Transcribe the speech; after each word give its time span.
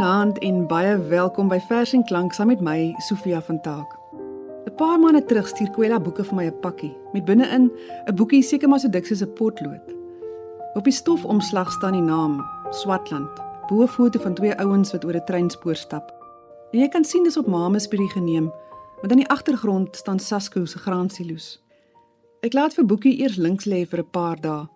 Goeienaand 0.00 0.38
en 0.38 0.62
baie 0.66 0.94
welkom 0.96 1.50
by 1.52 1.58
Vers 1.68 1.90
en 1.92 2.00
Klank 2.08 2.32
saam 2.32 2.48
met 2.48 2.62
my 2.64 2.94
Sofia 3.04 3.42
van 3.44 3.58
Taak. 3.60 3.90
'n 4.64 4.74
Paar 4.76 4.96
maande 4.98 5.20
terug 5.24 5.48
stuur 5.48 5.68
Kwela 5.74 5.98
boeke 6.00 6.24
vir 6.24 6.36
my 6.36 6.44
'n 6.46 6.60
pakkie 6.60 6.96
met 7.12 7.24
binne-in 7.24 7.68
'n 8.08 8.14
boekie 8.14 8.42
seker 8.42 8.68
maar 8.68 8.80
so 8.80 8.88
dik 8.88 9.06
soos 9.06 9.20
'n 9.22 9.32
potlood. 9.32 9.92
Op 10.74 10.84
die 10.84 10.92
stofomslag 10.92 11.72
staan 11.72 11.92
die 11.92 12.00
naam 12.00 12.40
Swatland, 12.70 13.28
bo 13.68 13.82
'n 13.82 13.88
foto 13.88 14.18
van 14.20 14.34
twee 14.34 14.54
ouens 14.56 14.92
wat 14.92 15.04
oor 15.04 15.16
'n 15.16 15.24
treinspoor 15.24 15.76
stap. 15.76 16.14
En 16.72 16.78
jy 16.80 16.88
kan 16.88 17.04
sien 17.04 17.24
dis 17.24 17.36
op 17.36 17.46
Mamesbury 17.46 18.06
geneem, 18.06 18.52
want 19.00 19.12
aan 19.12 19.18
die 19.18 19.28
agtergrond 19.28 19.96
staan 19.96 20.18
Sasco 20.18 20.64
se 20.64 20.78
graansilo's. 20.78 21.62
Ek 22.40 22.52
laat 22.52 22.74
vir 22.74 22.86
boekie 22.86 23.20
eers 23.20 23.36
links 23.36 23.66
lê 23.66 23.86
vir 23.86 23.98
'n 23.98 24.10
paar 24.10 24.40
dae, 24.40 24.68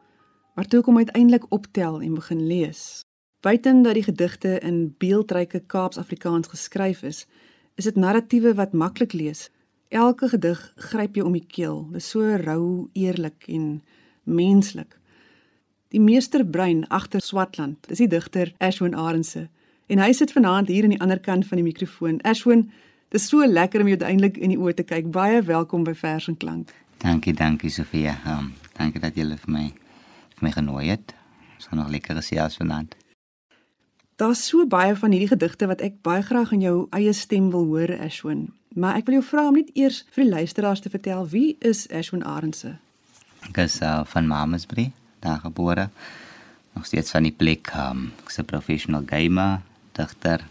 maar 0.55 0.66
toe 0.66 0.83
kom 0.83 0.97
uiteindelik 0.97 1.45
optel 1.48 2.00
en 2.00 2.14
begin 2.14 2.47
lees. 2.47 3.06
Buiten 3.45 3.83
dat 3.83 3.95
die 3.95 4.03
gedigte 4.03 4.59
in 4.59 4.95
beeldryke 4.98 5.61
Kaaps-Afrikaans 5.66 6.48
geskryf 6.48 7.03
is, 7.03 7.27
is 7.75 7.84
dit 7.84 7.97
narratiewe 7.97 8.55
wat 8.55 8.73
maklik 8.73 9.12
lees. 9.12 9.51
Elke 9.89 10.29
gedig 10.29 10.73
gryp 10.77 11.15
jou 11.15 11.27
om 11.27 11.37
die 11.37 11.45
keel. 11.47 11.83
Dit 11.93 12.01
is 12.01 12.09
so 12.09 12.37
rou, 12.41 12.89
eerlik 12.93 13.45
en 13.53 13.83
menslik. 14.23 14.97
Die 15.93 16.01
meesterbrein 16.01 16.87
agter 16.89 17.20
Swatland, 17.20 17.84
dis 17.91 18.01
die 18.01 18.09
digter 18.09 18.55
Ashwin 18.65 18.97
Arendse. 18.97 19.51
En 19.92 20.01
hy 20.01 20.09
sit 20.17 20.33
vanaand 20.33 20.73
hier 20.73 20.89
aan 20.89 20.97
die 20.97 21.03
ander 21.05 21.20
kant 21.20 21.45
van 21.45 21.61
die 21.61 21.69
mikrofoon. 21.69 22.23
Ashwin, 22.25 22.70
dit 23.12 23.20
is 23.20 23.29
so 23.29 23.45
lekker 23.45 23.84
om 23.84 23.92
jou 23.92 24.01
uiteindelik 24.01 24.41
in 24.41 24.56
die 24.56 24.61
oë 24.61 24.79
te 24.81 24.89
kyk. 24.89 25.12
Baie 25.12 25.45
welkom 25.45 25.84
by 25.84 25.92
Vers 25.92 26.33
en 26.33 26.41
Klank. 26.41 26.73
Dankie, 27.05 27.36
dankie 27.36 27.70
Sofia. 27.70 28.17
Um, 28.25 28.55
dankie 28.81 29.05
dat 29.05 29.20
jy 29.20 29.29
vir 29.36 29.56
my 29.61 29.69
vir 30.33 30.48
my 30.48 30.56
genooi 30.62 30.89
het. 30.97 31.19
Ons 31.58 31.69
gaan 31.69 31.84
nog 31.84 31.92
lekker 31.92 32.17
gesels 32.25 32.56
vanaand. 32.56 33.03
Daar's 34.17 34.47
so 34.47 34.67
baie 34.67 34.95
van 34.97 35.11
hierdie 35.11 35.29
gedigte 35.29 35.67
wat 35.67 35.81
ek 35.83 35.97
baie 36.07 36.23
graag 36.23 36.53
in 36.55 36.61
jou 36.62 36.87
eie 36.95 37.12
stem 37.12 37.51
wil 37.51 37.65
hoor, 37.67 37.91
Ashwin. 37.98 38.53
Maar 38.75 39.01
ek 39.01 39.09
wil 39.09 39.19
jou 39.19 39.25
vra 39.27 39.48
om 39.48 39.59
net 39.59 39.70
eers 39.75 40.05
vir 40.15 40.25
die 40.25 40.31
luisteraars 40.31 40.83
te 40.84 40.91
vertel 40.91 41.27
wie 41.33 41.57
is 41.59 41.89
Ashwin 41.91 42.23
Arendse? 42.23 42.77
Ek 43.48 43.59
is 43.67 43.81
uh, 43.83 44.05
van 44.07 44.27
Mamasbury, 44.31 44.92
daar 45.20 45.41
gebore. 45.42 45.89
Nog 46.75 46.87
steeds 46.87 47.11
van 47.11 47.27
die 47.27 47.35
plek, 47.35 47.70
um, 47.75 48.12
ek's 48.25 48.39
'n 48.39 48.45
professional 48.45 49.03
gamer, 49.07 49.61
digter. 49.92 50.47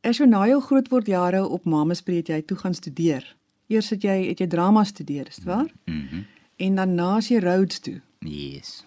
Ashwin, 0.00 0.30
na 0.30 0.46
jou 0.46 0.60
grootwordjare 0.60 1.48
op 1.48 1.64
Mamasbury 1.64 2.16
het 2.16 2.28
jy 2.28 2.42
toe 2.42 2.56
gaan 2.56 2.74
studeer. 2.74 3.36
Eers 3.68 3.90
het 3.90 4.02
jy 4.02 4.28
het 4.28 4.38
jy 4.38 4.46
drama 4.46 4.84
studeer, 4.84 5.28
is 5.28 5.36
dit 5.36 5.44
waar? 5.44 5.70
Mhm. 5.84 5.96
Mm 5.96 6.24
en 6.56 6.74
dan 6.74 6.94
na 6.94 7.16
as 7.16 7.28
jy 7.28 7.38
Rhodes 7.38 7.80
toe. 7.80 8.00
yes. 8.20 8.84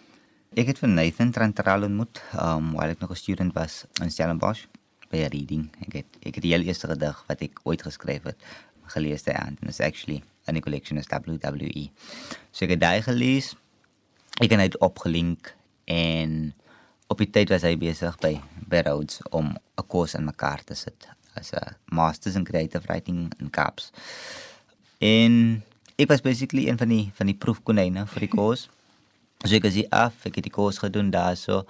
Ek 0.58 0.66
het 0.66 0.80
vir 0.81 0.89
Nathan 0.89 1.30
Trantral 1.30 1.83
ontmoet, 1.86 2.17
um, 2.33 2.72
while 2.73 2.89
ek 2.89 3.02
nog 3.03 3.11
'n 3.11 3.22
student 3.22 3.53
was 3.53 3.86
in 4.02 4.09
Stellenbosch 4.09 4.66
by 5.11 5.28
reading. 5.30 5.69
Ek 5.86 5.94
het 5.94 6.17
ek 6.25 6.36
het 6.36 6.42
die 6.44 6.53
heel 6.53 6.66
eerste 6.66 6.88
gedig 6.88 7.23
wat 7.28 7.42
ek 7.42 7.59
ooit 7.64 7.81
geskryf 7.81 8.23
het 8.23 8.42
gelees 8.88 9.23
daai 9.23 9.38
aand. 9.38 9.59
And 9.61 9.70
it's 9.70 9.80
actually 9.80 10.23
in 10.47 10.55
die 10.55 10.61
collection 10.61 10.97
is 10.97 11.05
WWE. 11.05 11.92
So 12.52 12.66
ek 12.66 12.72
het 12.72 12.80
daai 12.81 13.02
gelees. 13.02 13.55
Ek 14.42 14.50
het 14.50 14.58
net 14.58 14.77
opgelink 14.80 15.53
en 15.86 16.55
op 17.08 17.17
die 17.17 17.30
tyd 17.30 17.50
was 17.50 17.61
hy 17.61 17.77
besig 17.77 18.17
by 18.17 18.42
by 18.67 18.81
Rhodes 18.81 19.22
om 19.30 19.53
'n 19.53 19.88
koers 19.88 20.16
in 20.16 20.25
mekaar 20.25 20.64
te 20.64 20.73
sit 20.73 21.08
as 21.36 21.53
'n 21.53 21.75
masters 21.94 22.36
in 22.36 22.44
creative 22.44 22.88
writing 22.88 23.31
in 23.39 23.50
Kaps. 23.50 23.92
En 24.97 25.64
ek 25.95 26.08
was 26.08 26.22
basically 26.22 26.67
een 26.67 26.77
van 26.77 26.88
die 26.89 27.11
van 27.14 27.27
die 27.27 27.38
proefkonyne 27.38 28.08
vir 28.08 28.20
die 28.20 28.33
koers. 28.38 28.67
So 29.48 29.55
ek 29.55 29.70
het 29.70 29.94
af, 29.95 30.17
ek 30.27 30.36
het 30.36 30.50
die 30.50 30.52
koers 30.52 30.82
gedoen 30.83 31.14
daarso. 31.16 31.61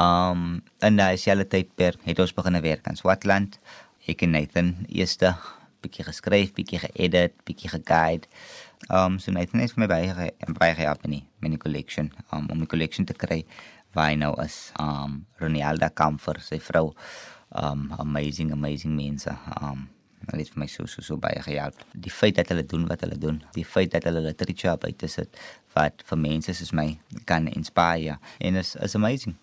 Um 0.00 0.62
en 0.80 0.96
daai 0.96 1.18
selfe 1.20 1.44
tydperk 1.52 2.00
het 2.06 2.22
ons 2.22 2.32
begin 2.32 2.56
werk 2.64 2.88
aan 2.88 2.96
Swatland. 2.96 3.58
Ek 4.08 4.24
en 4.24 4.32
Nathan 4.32 4.70
eerste 4.88 5.34
bietjie 5.84 6.06
geskryf, 6.06 6.54
bietjie 6.56 6.80
geedit, 6.80 7.36
bietjie 7.44 7.68
geguide. 7.74 8.24
Um 8.88 9.20
so 9.20 9.36
Nathan 9.36 9.60
het 9.60 9.76
vir 9.76 9.84
my 9.84 9.90
baie 9.92 10.30
baie 10.62 10.78
gehelp 10.80 11.04
in 11.04 11.18
die 11.18 11.22
mini 11.44 11.60
collection 11.60 12.08
um, 12.32 12.48
om 12.48 12.64
'n 12.64 12.66
collection 12.72 13.04
te 13.04 13.12
kry 13.12 13.44
waar 13.92 14.08
hy 14.08 14.16
nou 14.16 14.32
is. 14.40 14.72
Um 14.80 15.26
Ronaldo 15.36 15.92
Kamfer, 15.92 16.40
sy 16.40 16.56
vrou. 16.58 16.94
Um 17.52 17.92
amazing 17.98 18.52
amazing 18.52 18.96
mense. 18.96 19.36
Um 19.60 19.90
Hulle 20.28 20.44
het 20.44 20.52
vir 20.52 20.60
my 20.60 20.66
so 20.68 20.84
so 20.86 21.02
so 21.02 21.16
baie 21.16 21.40
gehelp. 21.42 21.76
Die 21.96 22.12
feit 22.12 22.36
dat 22.36 22.50
hulle 22.52 22.64
doen 22.68 22.84
wat 22.88 23.00
hulle 23.00 23.16
doen, 23.18 23.42
die 23.56 23.64
feit 23.64 23.90
dat 23.94 24.04
hulle 24.04 24.20
literature 24.20 24.76
buite 24.76 25.08
sit 25.08 25.36
wat 25.72 26.02
vir 26.04 26.18
mense 26.18 26.54
soos 26.54 26.72
my 26.72 26.98
kan 27.24 27.48
inspire 27.48 28.18
en 28.38 28.54
is 28.54 28.74
is 28.74 28.94
amazing. 28.94 29.36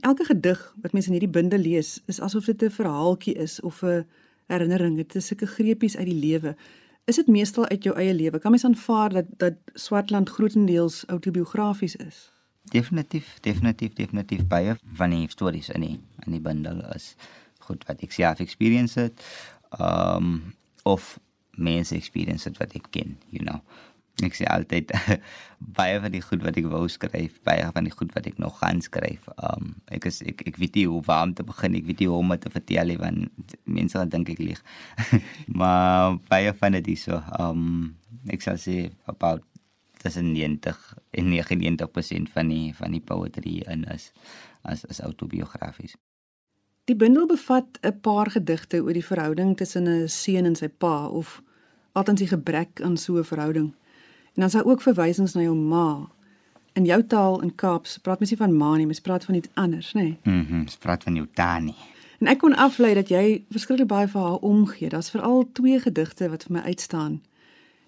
Elke 0.00 0.24
gedig 0.24 0.74
wat 0.82 0.92
mense 0.92 1.08
in 1.08 1.16
hierdie 1.16 1.32
bundel 1.32 1.58
lees, 1.58 2.00
is 2.06 2.20
asof 2.20 2.44
dit 2.44 2.62
'n 2.62 2.70
verhaaltjie 2.70 3.34
is 3.34 3.60
of 3.60 3.82
'n 3.82 4.06
herinnering. 4.46 4.96
Dit 4.96 5.14
is 5.14 5.26
sulke 5.26 5.46
greepies 5.46 5.96
uit 5.96 6.06
die 6.06 6.20
lewe. 6.20 6.56
Is 7.04 7.16
dit 7.16 7.26
meestal 7.26 7.68
uit 7.68 7.82
jou 7.82 7.96
eie 7.96 8.14
lewe? 8.14 8.38
Kan 8.38 8.50
mens 8.50 8.64
aanvaar 8.64 9.12
dat 9.12 9.26
dat 9.36 9.54
Swartland 9.74 10.28
grootendeels 10.28 11.04
autobiografies 11.06 11.96
is? 11.96 12.32
Definitief, 12.62 13.38
definitief, 13.40 13.92
definitief 13.92 14.46
baie 14.46 14.76
van 14.92 15.10
die 15.10 15.28
stories 15.30 15.68
in 15.68 15.80
die 15.80 16.00
in 16.26 16.32
die 16.32 16.40
bundel 16.40 16.94
is 16.94 17.14
goed 17.58 17.84
wat 17.86 18.02
ek 18.02 18.12
self 18.12 18.42
experience 18.42 19.00
het 19.00 19.22
um 19.80 20.54
of 20.82 21.18
mense 21.50 21.94
experience 21.94 22.48
het 22.48 22.58
wat 22.58 22.74
ek 22.78 22.90
ken, 22.90 23.16
you 23.30 23.44
know. 23.44 23.60
Ek 24.24 24.32
sê 24.32 24.46
altyd 24.48 24.92
baie 25.78 25.98
van 26.00 26.12
die 26.12 26.22
goed 26.24 26.44
wat 26.44 26.56
ek 26.56 26.68
wou 26.72 26.86
skryf, 26.88 27.36
baie 27.44 27.66
van 27.74 27.84
die 27.84 27.92
goed 27.92 28.14
wat 28.16 28.28
ek 28.30 28.38
nog 28.40 28.56
gaan 28.62 28.80
skryf. 28.80 29.28
Um 29.36 29.74
ek 29.92 30.08
is 30.08 30.22
ek 30.24 30.46
ek 30.48 30.56
weet 30.62 30.78
nie 30.78 30.86
hoe 30.88 31.02
om 31.04 31.34
te 31.36 31.44
begin, 31.44 31.76
ek 31.76 31.84
weet 31.90 32.00
nie 32.00 32.08
hoe 32.08 32.22
om 32.22 32.32
dit 32.32 32.46
te 32.46 32.52
vertel 32.54 32.92
nie 32.92 33.00
want 33.02 33.56
mense 33.64 33.98
gaan 33.98 34.12
dink 34.12 34.32
ek 34.32 34.40
lieg. 34.40 34.62
maar 35.60 36.16
baie 36.30 36.54
van 36.56 36.78
dit 36.80 36.88
is 36.96 37.04
so 37.10 37.20
um 37.36 37.92
ek 38.32 38.40
sal 38.40 38.56
sê 38.56 38.88
about 39.04 39.44
tussen 40.00 40.32
90 40.32 40.80
en 41.10 41.30
99% 41.32 42.32
van 42.32 42.48
die 42.48 42.74
van 42.74 42.92
die 42.96 43.04
poetry 43.04 43.60
in 43.68 43.84
is 43.92 44.12
as 44.62 44.86
as 44.88 45.00
autobiografies. 45.00 45.96
Die 46.86 46.96
bundel 46.96 47.26
bevat 47.26 47.78
'n 47.82 48.00
paar 48.00 48.30
gedigte 48.30 48.80
oor 48.80 48.92
die 48.92 49.04
verhouding 49.04 49.56
tussen 49.56 49.88
'n 49.88 50.08
seun 50.08 50.46
en 50.46 50.56
sy 50.56 50.68
pa 50.68 51.06
of 51.06 51.42
altens 51.92 52.20
die 52.20 52.28
gebrek 52.28 52.80
aan 52.80 52.96
so 52.96 53.18
'n 53.18 53.24
verhouding. 53.24 53.74
En 54.36 54.42
dan 54.42 54.50
is 54.50 54.52
daar 54.52 54.64
ook 54.64 54.82
verwysings 54.82 55.32
na 55.32 55.40
jou 55.40 55.56
ma. 55.56 56.08
In 56.72 56.84
jou 56.84 57.06
taal 57.06 57.42
in 57.42 57.54
Kaaps 57.54 57.98
praat 57.98 58.18
mens 58.18 58.30
nie 58.30 58.38
van 58.38 58.56
ma 58.56 58.76
nie, 58.76 58.86
mens 58.86 59.00
praat 59.00 59.24
van 59.24 59.34
iets 59.34 59.48
anders, 59.54 59.92
nê? 59.92 60.00
Nee. 60.02 60.18
Mhm, 60.22 60.54
mm 60.54 60.64
praat 60.78 61.02
van 61.02 61.14
jou 61.14 61.26
tannie. 61.32 61.74
En 62.18 62.26
ek 62.26 62.38
kon 62.38 62.56
aflei 62.56 62.94
dat 62.94 63.08
jy 63.08 63.44
verskriklik 63.50 63.88
baie 63.88 64.08
vir 64.08 64.20
haar 64.20 64.44
omgee. 64.44 64.88
Daar's 64.88 65.10
veral 65.10 65.48
twee 65.52 65.80
gedigte 65.80 66.28
wat 66.28 66.44
vir 66.44 66.52
my 66.52 66.60
uitstaan. 66.60 67.22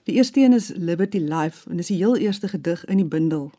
Die 0.08 0.14
eerste 0.14 0.40
een 0.40 0.52
is 0.52 0.70
Liberty 0.76 1.18
Life 1.18 1.70
en 1.70 1.76
dis 1.76 1.92
die 1.92 1.96
heel 1.96 2.16
eerste 2.16 2.48
gedig 2.48 2.84
in 2.84 2.96
die 2.96 3.08
bundel. 3.08 3.50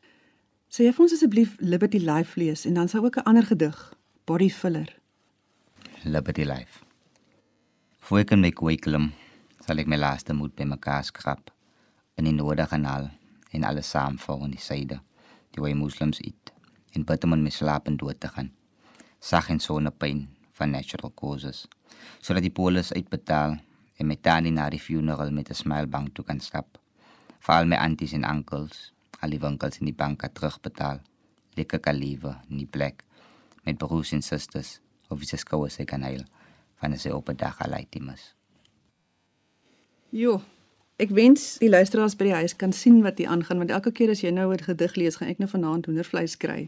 Sê 0.69 0.89
jy 0.89 0.93
vir 0.93 1.05
ons 1.05 1.13
asseblief 1.13 1.55
Liberty 1.59 2.01
Life 2.01 2.39
lees 2.39 2.65
en 2.65 2.73
dan 2.73 2.89
sou 2.89 3.05
ook 3.05 3.17
'n 3.17 3.29
ander 3.29 3.45
gedig, 3.45 3.93
Body 4.25 4.49
Filler. 4.49 4.97
Liberty 6.03 6.43
Life. 6.43 6.81
Voor 7.99 8.19
ek 8.19 8.31
in 8.31 8.39
my 8.39 8.51
kooi 8.51 8.75
klim, 8.75 9.11
sal 9.65 9.77
ek 9.77 9.87
my 9.87 9.97
laaste 9.97 10.33
moed 10.33 10.55
by 10.55 10.63
mekaar 10.63 11.03
skrap 11.03 11.51
in 12.19 12.27
die 12.27 12.35
Noordekanaal 12.35 13.07
en 13.55 13.63
alles 13.63 13.89
saamval 13.93 14.43
in 14.45 14.53
die 14.57 14.61
suide, 14.61 14.99
die 15.55 15.63
waar 15.63 15.77
moslems 15.79 16.19
eet 16.19 16.51
en 16.97 17.05
bid 17.05 17.23
om 17.23 17.35
in 17.37 17.45
my 17.45 17.51
slaap 17.53 17.87
en 17.87 17.97
dood 18.01 18.19
te 18.19 18.27
gaan. 18.33 18.51
Sag 19.23 19.49
en 19.53 19.59
sonnepyn 19.63 20.25
van 20.57 20.73
natural 20.75 21.13
causes, 21.15 21.65
sodat 22.19 22.43
die 22.43 22.53
polis 22.53 22.91
uitbetaal 22.91 23.57
en 23.99 24.07
my 24.07 24.17
tannie 24.19 24.51
na 24.51 24.69
die 24.73 24.81
funeral 24.81 25.31
met 25.31 25.49
'n 25.49 25.61
smile 25.63 25.87
bank 25.87 26.13
toe 26.15 26.25
kan 26.25 26.39
stap. 26.39 26.79
Val 27.39 27.65
my 27.65 27.75
aunties 27.75 28.13
en 28.13 28.25
onkels, 28.25 28.91
al 29.21 29.29
die 29.29 29.39
winkels 29.39 29.79
in 29.79 29.85
die 29.85 29.95
banke 29.95 30.29
terugbetaal. 30.33 30.99
Lekker 31.55 31.79
kaliewe, 31.79 32.35
nie 32.47 32.65
plek 32.65 33.03
met 33.63 33.77
broers 33.77 34.11
en 34.11 34.21
susters 34.21 34.79
of 35.09 35.23
sy 35.23 35.37
skoue 35.37 35.69
sy 35.69 35.85
kan 35.85 36.01
heil 36.01 36.23
van 36.81 36.97
sy 36.97 37.09
op 37.09 37.29
'n 37.29 37.35
dag 37.35 37.59
alaities. 37.61 38.35
Jo, 40.09 40.41
ek 40.99 41.13
wens 41.15 41.43
die 41.61 41.69
luisteraars 41.71 42.17
by 42.19 42.25
die 42.27 42.35
huis 42.41 42.55
kan 42.59 42.73
sien 42.75 42.97
wat 43.05 43.21
hier 43.21 43.31
aangaan 43.31 43.61
want 43.61 43.71
elke 43.71 43.93
keer 43.95 44.11
as 44.11 44.19
jy 44.23 44.31
nou 44.35 44.51
'n 44.51 44.63
gedig 44.63 44.95
lees, 44.95 45.15
gaan 45.15 45.29
ek 45.31 45.39
nou 45.39 45.47
vanaand 45.47 45.85
hoendervleis 45.85 46.35
kry. 46.37 46.67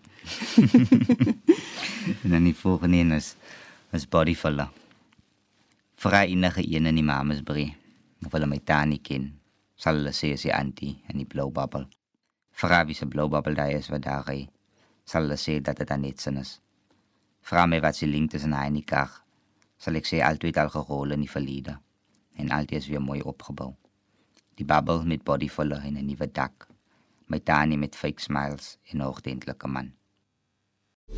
en 2.24 2.30
dan 2.32 2.44
die 2.44 2.56
volgende 2.56 2.98
een 2.98 3.12
is 3.12 3.36
is 3.92 4.08
body 4.08 4.36
filler. 4.36 4.70
Vra 5.96 6.24
enige 6.24 6.64
een 6.64 6.86
in 6.86 6.96
die 6.96 7.04
mamesbrie 7.04 7.76
of 8.26 8.32
hulle 8.32 8.48
my 8.48 8.60
tannie 8.64 9.02
ken, 9.04 9.40
sal 9.76 9.96
hulle 9.96 10.14
sê 10.16 10.38
sy 10.38 10.50
auntie 10.50 11.04
in 11.10 11.18
die 11.18 11.28
blou 11.28 11.52
bubble. 11.52 11.88
Vra 12.52 12.86
wie 12.86 12.96
se 12.96 13.06
blou 13.06 13.28
bubble 13.28 13.54
daar 13.54 13.72
is 13.72 13.90
wat 13.90 14.02
daar 14.02 14.24
ry, 14.28 14.48
sal 15.04 15.28
hulle 15.28 15.38
sê 15.38 15.60
dat 15.62 15.78
dit 15.78 15.88
dan 15.88 16.02
net 16.02 16.22
sin 16.22 16.38
is. 16.38 16.62
Vra 17.42 17.66
my 17.66 17.82
wat 17.82 17.96
se 17.96 18.08
link 18.08 18.32
tussen 18.32 18.54
hy 18.54 18.66
en 18.66 18.80
die 18.80 18.88
kar. 18.88 19.12
Sal 19.78 19.96
ek 19.96 20.06
sê 20.06 20.22
altyd 20.24 20.58
al 20.58 20.70
gerol 20.70 21.12
in 21.12 21.20
die 21.20 21.30
verlede 21.30 21.80
en 22.38 22.50
altyd 22.50 22.80
is 22.80 22.88
weer 22.88 23.02
mooi 23.02 23.22
opgebou. 23.22 23.81
Die 24.62 24.68
bubble 24.70 25.02
met 25.10 25.24
body 25.26 25.48
full 25.50 25.72
en 25.74 25.98
'n 25.98 26.06
nuwe 26.06 26.28
dak. 26.32 26.68
My 27.26 27.40
tannie 27.40 27.78
met 27.78 27.96
fake 27.96 28.22
smiles 28.22 28.78
en 28.92 28.98
'n 28.98 29.08
ordentlik 29.08 29.66
man. 29.66 29.92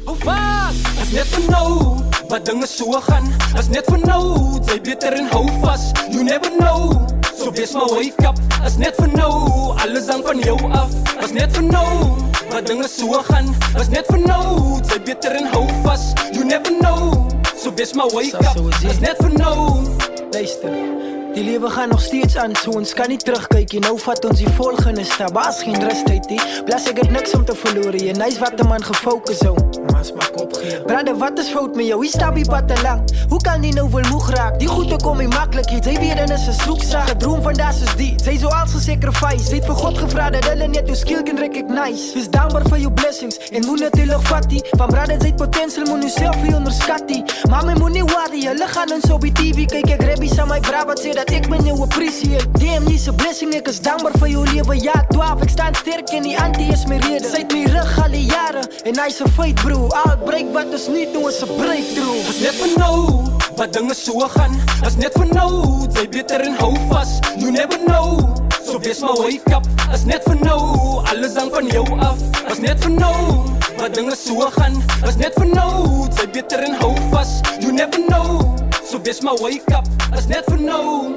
Hoe 0.06 0.16
vaak? 0.16 0.74
Ek 1.02 1.12
net 1.12 1.50
nou. 1.50 2.00
wat 2.30 2.46
dinge 2.46 2.68
so 2.68 2.92
gaan. 2.92 3.28
As 3.56 3.68
net 3.68 3.86
vir 3.86 4.00
nou, 4.06 4.60
jy 4.66 4.80
beter 4.82 5.14
en 5.14 5.28
hou 5.28 5.46
vas. 5.62 5.92
You 6.10 6.24
never 6.24 6.52
know. 6.58 7.08
So 7.36 7.52
wees 7.52 7.74
maar 7.74 7.90
wake 7.90 8.26
up. 8.28 8.40
As 8.64 8.78
net 8.78 8.96
vir 8.96 9.12
nou, 9.12 9.76
alles 9.84 10.08
hang 10.08 10.24
van 10.24 10.40
jou 10.40 10.58
af. 10.72 10.90
As 11.24 11.32
net 11.32 11.52
vir 11.52 11.64
nou, 11.64 12.18
wat 12.50 12.66
dinge 12.66 12.88
so 12.88 13.22
gaan. 13.24 13.54
As 13.76 13.90
net 13.90 14.06
vir 14.08 14.20
nou, 14.20 14.80
jy 14.90 15.00
beter 15.04 15.36
en 15.36 15.46
hou 15.46 15.68
vas. 15.84 16.14
You 16.32 16.46
never 16.46 16.72
know. 16.80 17.28
So 17.56 17.74
wees 17.76 17.94
maar 17.94 18.10
wake 18.14 18.40
up. 18.40 18.74
As 18.90 19.00
net 19.00 19.18
vir 19.18 19.34
nou. 19.36 19.84
Luister. 20.32 21.23
Die 21.34 21.44
lewe 21.44 21.70
gaan 21.70 21.90
nog 21.90 22.02
steeds 22.02 22.38
aan, 22.38 22.56
so 22.56 22.72
ons 22.78 22.94
kan 22.94 23.08
nie 23.10 23.18
terugkyk 23.18 23.72
nie. 23.74 23.80
Nou 23.82 23.96
vat 23.98 24.26
ons 24.30 24.38
die 24.38 24.50
volgende 24.54 25.02
stap. 25.04 25.32
Baas 25.34 25.64
geen 25.66 25.80
rust 25.82 26.10
uit 26.10 26.28
nie. 26.30 26.42
Blas 26.68 26.86
ek 26.92 27.00
het 27.02 27.10
niks 27.10 27.34
om 27.34 27.46
te 27.46 27.56
verloor 27.58 27.96
nie. 27.98 28.12
Nice 28.14 28.38
wat 28.40 28.62
'n 28.62 28.68
man 28.70 28.84
gefokus 28.84 29.42
hou. 29.42 29.56
Mas 29.92 30.14
maak 30.14 30.38
op 30.42 30.54
gee. 30.54 30.82
Brother, 30.82 31.18
wat 31.18 31.40
is 31.40 31.50
fout 31.50 31.76
met 31.76 31.86
jou? 31.86 32.00
Wie 32.00 32.10
stap 32.10 32.36
die 32.36 32.46
pad 32.46 32.68
te 32.68 32.82
lank? 32.82 33.10
Hoe 33.30 33.42
kan 33.42 33.64
jy 33.64 33.72
nou 33.74 33.90
wil 33.90 34.06
moeg 34.12 34.30
raak? 34.30 34.60
Die 34.60 34.68
goeie 34.68 34.98
kom 35.02 35.18
nie 35.18 35.28
maklik 35.28 35.70
nie. 35.72 35.82
Jy 35.82 36.00
weet 36.00 36.18
dan 36.18 36.30
is 36.38 36.48
'n 36.48 36.54
soeksaak. 36.54 37.08
Gedroom 37.08 37.42
van 37.42 37.54
daas 37.54 37.82
is 37.82 37.96
die. 37.96 38.16
Jy 38.26 38.38
so 38.38 38.48
als 38.48 38.72
gesacrifice. 38.72 39.50
Jy 39.50 39.56
het 39.56 39.66
vir 39.66 39.76
God 39.76 39.98
gevra 39.98 40.30
dat 40.30 40.46
hulle 40.46 40.68
net 40.68 40.86
jou 40.86 40.96
skill 40.96 41.24
kan 41.24 41.38
recognize. 41.38 42.14
Wees 42.14 42.30
dankbaar 42.30 42.64
vir 42.70 42.78
jou 42.78 42.92
blessings 42.92 43.38
en 43.52 43.62
te 43.62 44.06
lig 44.06 44.24
vat 44.24 44.48
nie. 44.48 44.62
Van 44.78 44.90
jy 44.90 45.26
het 45.26 45.36
potensiaal, 45.36 45.88
moet 45.88 46.02
jouself 46.02 46.36
nie 46.44 46.56
onderskat 46.56 47.10
nie. 47.10 47.24
Mama 47.50 47.74
moenie 47.74 48.04
worry, 48.04 48.46
hulle 48.46 48.68
gaan 48.68 48.92
ons 48.92 49.10
op 49.10 49.22
die 49.22 49.32
TV 49.32 49.66
kyk. 49.66 49.90
Ek 49.90 50.02
grab 50.02 50.24
iets 50.24 50.38
aan 50.38 50.48
my 50.48 50.60
bra 50.60 50.86
wat 50.86 51.02
dat 51.14 51.23
ek 51.32 51.50
ben 51.50 51.64
jou 51.66 51.82
appreciate. 51.84 52.48
Damn, 52.60 52.88
jy's 52.88 53.08
'n 53.08 53.16
blessing. 53.16 53.54
Ek 53.54 53.68
is 53.68 53.80
dankbaar 53.80 54.14
vir 54.20 54.30
jou 54.30 54.44
lewe. 54.46 54.76
Ja, 54.82 54.94
12, 55.10 55.42
ek 55.42 55.50
staan 55.50 55.76
sterk 55.76 56.10
en 56.10 56.24
die 56.24 56.38
antie 56.38 56.72
is 56.72 56.86
my 56.88 56.98
rede. 56.98 57.30
Sy 57.30 57.44
het 57.44 57.54
my 57.54 57.64
rug 57.66 58.00
al 58.04 58.12
die 58.12 58.26
jare 58.26 58.62
en 58.86 58.98
hy's 59.00 59.22
'n 59.22 59.30
feit 59.30 59.56
bro. 59.56 59.88
Al 60.06 60.18
breek 60.26 60.52
wat 60.54 60.74
ons 60.74 60.88
nie 60.88 61.08
doen 61.14 61.30
is 61.30 61.42
'n 61.44 61.56
breakthrough. 61.58 62.28
As 62.30 62.40
net 62.40 62.56
vir 62.56 62.78
nou, 62.78 63.30
wat 63.58 63.74
dinge 63.74 63.94
so 63.94 64.20
gaan. 64.20 64.60
As 64.84 64.96
net 64.96 65.14
vir 65.14 65.28
nou, 65.34 65.88
jy 65.94 66.08
beter 66.10 66.42
en 66.42 66.56
hou 66.60 66.74
vas. 66.90 67.20
You 67.38 67.52
never 67.52 67.78
know. 67.86 68.34
So 68.66 68.80
wees 68.80 69.00
maar 69.00 69.18
wake 69.18 69.54
up. 69.54 69.66
As 69.92 70.06
net 70.06 70.24
vir 70.24 70.38
nou, 70.42 71.04
alles 71.12 71.36
hang 71.36 71.52
van 71.52 71.68
jou 71.68 71.86
af. 72.00 72.18
As 72.50 72.60
net 72.60 72.80
vir 72.84 72.92
nou, 72.92 73.46
wat 73.78 73.94
dinge 73.94 74.16
so 74.16 74.50
gaan. 74.50 74.82
As 75.06 75.16
net 75.16 75.34
vir 75.36 75.48
nou, 75.48 76.08
jy 76.18 76.28
beter 76.32 76.64
en 76.64 76.74
hou 76.74 76.96
vas. 77.12 77.42
You 77.60 77.72
never 77.72 78.00
know. 78.08 78.63
So 78.94 79.02
wees 79.02 79.22
maar 79.22 79.38
wake 79.38 79.76
up. 79.76 79.88
As 80.12 80.28
net 80.28 80.46
vir 80.46 80.60
nou. 80.62 81.14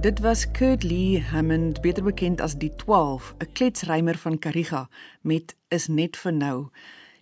Dit 0.00 0.18
was 0.24 0.50
Kurt 0.50 0.82
Lee 0.82 1.20
Hammond, 1.20 1.80
beter 1.80 2.02
bekend 2.02 2.40
as 2.40 2.56
die 2.56 2.72
12, 2.76 3.34
'n 3.38 3.52
kletsrymer 3.52 4.16
van 4.18 4.38
Kariga 4.38 4.88
met 5.20 5.56
Is 5.68 5.86
net 5.88 6.16
vir 6.16 6.32
nou. 6.32 6.68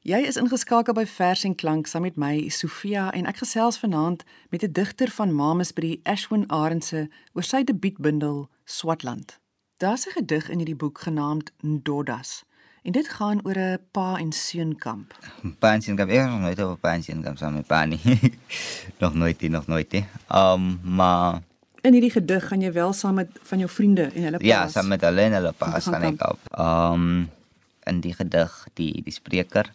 Jy 0.02 0.18
is 0.18 0.36
ingeskakel 0.36 0.94
by 0.94 1.06
Vers 1.06 1.44
en 1.44 1.54
Klank 1.54 1.86
saam 1.86 2.02
met 2.02 2.16
my 2.16 2.48
Sofia 2.48 3.10
en 3.10 3.26
ek 3.26 3.36
gesels 3.36 3.78
vanaand 3.78 4.22
met 4.50 4.62
'n 4.62 4.72
digter 4.72 5.10
van 5.10 5.34
Mamesbury, 5.34 6.00
Ashwin 6.02 6.46
Arendse, 6.48 7.08
oor 7.32 7.42
sy 7.42 7.64
debuutbundel 7.64 8.48
Swatland. 8.64 9.38
Daar's 9.76 10.06
'n 10.06 10.10
gedig 10.10 10.48
in 10.48 10.58
hierdie 10.58 10.76
boek 10.76 10.98
genaamd 10.98 11.50
Ndodas. 11.60 12.46
En 12.82 12.92
dit 12.92 13.08
gaan 13.08 13.40
oor 13.44 13.56
'n 13.58 13.78
pa 13.90 14.16
en 14.18 14.32
seun 14.32 14.76
kamp. 14.78 15.14
Pa 15.60 15.72
en 15.74 15.82
seun 15.82 15.96
kamp. 15.96 16.10
Ek 16.10 16.16
het 16.20 16.30
nog 16.30 16.40
nooit 16.40 16.62
op 16.62 16.80
pa 16.80 16.94
en 16.94 17.02
seun 17.02 17.22
kamp 17.22 17.38
saam 17.38 17.52
met 17.54 17.66
pa 17.66 17.84
nie. 17.84 18.00
nog 19.02 19.14
nooit, 19.14 19.40
nie, 19.40 19.50
nog 19.50 19.66
nooit. 19.66 19.92
nie. 19.92 20.04
Um 20.30 20.80
maar 20.82 21.40
In 21.80 21.92
hierdie 21.92 22.10
gedig 22.10 22.48
gaan 22.48 22.60
jy 22.60 22.72
wel 22.72 22.92
saam 22.92 23.14
met 23.14 23.28
van 23.42 23.58
jou 23.58 23.70
vriende 23.70 24.02
en 24.14 24.22
hulle 24.22 24.38
paas. 24.38 24.46
ja, 24.48 24.68
saam 24.68 24.88
met 24.88 25.00
hulle 25.00 25.20
en 25.20 25.32
hulle 25.32 25.52
paas 25.52 25.84
gaan 25.84 26.02
ek 26.02 26.22
op. 26.30 26.38
Um 26.58 27.30
in 27.86 28.00
die 28.00 28.12
gedig, 28.14 28.66
die 28.74 29.02
die 29.02 29.12
spreker 29.12 29.72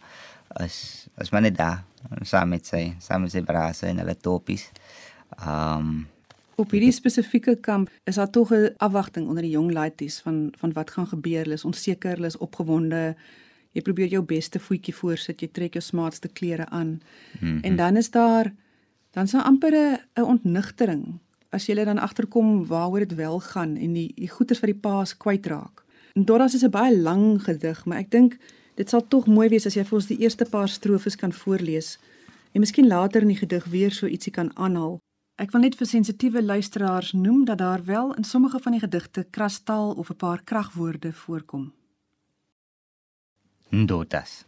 is 0.64 1.08
is 1.18 1.30
maar 1.32 1.42
net 1.42 1.58
daar 1.58 1.84
saam 2.22 2.50
met 2.50 2.66
sy 2.68 2.96
saam 3.00 3.22
met 3.22 3.32
sy 3.32 3.42
brase 3.42 3.88
en 3.88 3.98
hulle 3.98 4.18
topies. 4.18 4.70
Um 5.48 6.08
Op 6.56 6.72
hierdie 6.72 6.92
spesifieke 6.92 7.56
kamp 7.56 7.90
is 8.04 8.16
daar 8.16 8.30
tog 8.30 8.54
'n 8.54 8.74
afwagting 8.78 9.28
onder 9.28 9.44
die 9.44 9.52
jong 9.52 9.72
laities 9.72 10.20
van 10.20 10.54
van 10.58 10.74
wat 10.74 10.92
gaan 10.92 11.08
gebeur. 11.08 11.42
Hulle 11.42 11.54
is 11.54 11.66
onseker, 11.66 12.16
hulle 12.16 12.28
is 12.28 12.38
opgewonde. 12.38 13.16
Jy 13.72 13.82
probeer 13.82 14.08
jou 14.08 14.24
beste 14.24 14.60
voetjie 14.60 14.96
voorsit, 14.96 15.42
jy 15.42 15.50
trek 15.52 15.74
jou 15.74 15.84
smaatste 15.84 16.28
klere 16.28 16.70
aan. 16.70 16.88
Mm 16.88 17.02
-hmm. 17.40 17.60
En 17.62 17.76
dan 17.76 17.98
is 17.98 18.12
daar 18.12 18.54
dan 19.12 19.26
daar 19.26 19.44
amper 19.44 20.00
'n 20.16 20.22
ontnigtering 20.22 21.20
as 21.50 21.66
jy 21.66 21.84
dan 21.84 22.00
agterkom 22.00 22.66
waaroor 22.66 23.00
dit 23.00 23.16
wel 23.16 23.40
gaan 23.40 23.76
en 23.76 23.94
die 23.94 24.12
die 24.16 24.30
goeters 24.30 24.60
wat 24.60 24.70
die 24.70 24.80
paas 24.80 25.18
kwytraak. 25.18 25.84
En 26.14 26.26
Doras 26.26 26.54
is 26.54 26.64
'n 26.64 26.70
baie 26.70 26.98
lang 26.98 27.44
gedig, 27.44 27.86
maar 27.86 27.98
ek 27.98 28.12
dink 28.12 28.38
dit 28.76 28.90
sal 28.90 29.08
tog 29.08 29.28
mooi 29.28 29.50
wees 29.50 29.66
as 29.66 29.74
jy 29.74 29.84
vir 29.84 29.96
ons 29.96 30.08
die 30.08 30.20
eerste 30.20 30.46
paar 30.46 30.70
strofes 30.70 31.16
kan 31.16 31.34
voorlees 31.34 32.00
en 32.52 32.60
miskien 32.60 32.88
later 32.88 33.22
in 33.22 33.28
die 33.28 33.38
gedig 33.38 33.66
weer 33.66 33.92
so 33.92 34.08
ietsie 34.08 34.32
kan 34.32 34.58
aanhaal. 34.58 35.00
Ek 35.42 35.50
wil 35.50 35.64
net 35.66 35.74
vir 35.74 35.88
sensitiewe 35.90 36.44
luisteraars 36.46 37.12
noem 37.18 37.46
dat 37.50 37.58
daar 37.58 37.82
wel 37.86 38.12
in 38.14 38.24
sommige 38.24 38.60
van 38.62 38.76
die 38.76 38.82
gedigte 38.84 39.24
krastaal 39.24 39.94
of 39.98 40.10
'n 40.10 40.16
paar 40.16 40.44
kragwoorde 40.44 41.14
voorkom. 41.14 41.74
Ndotas. 43.70 44.46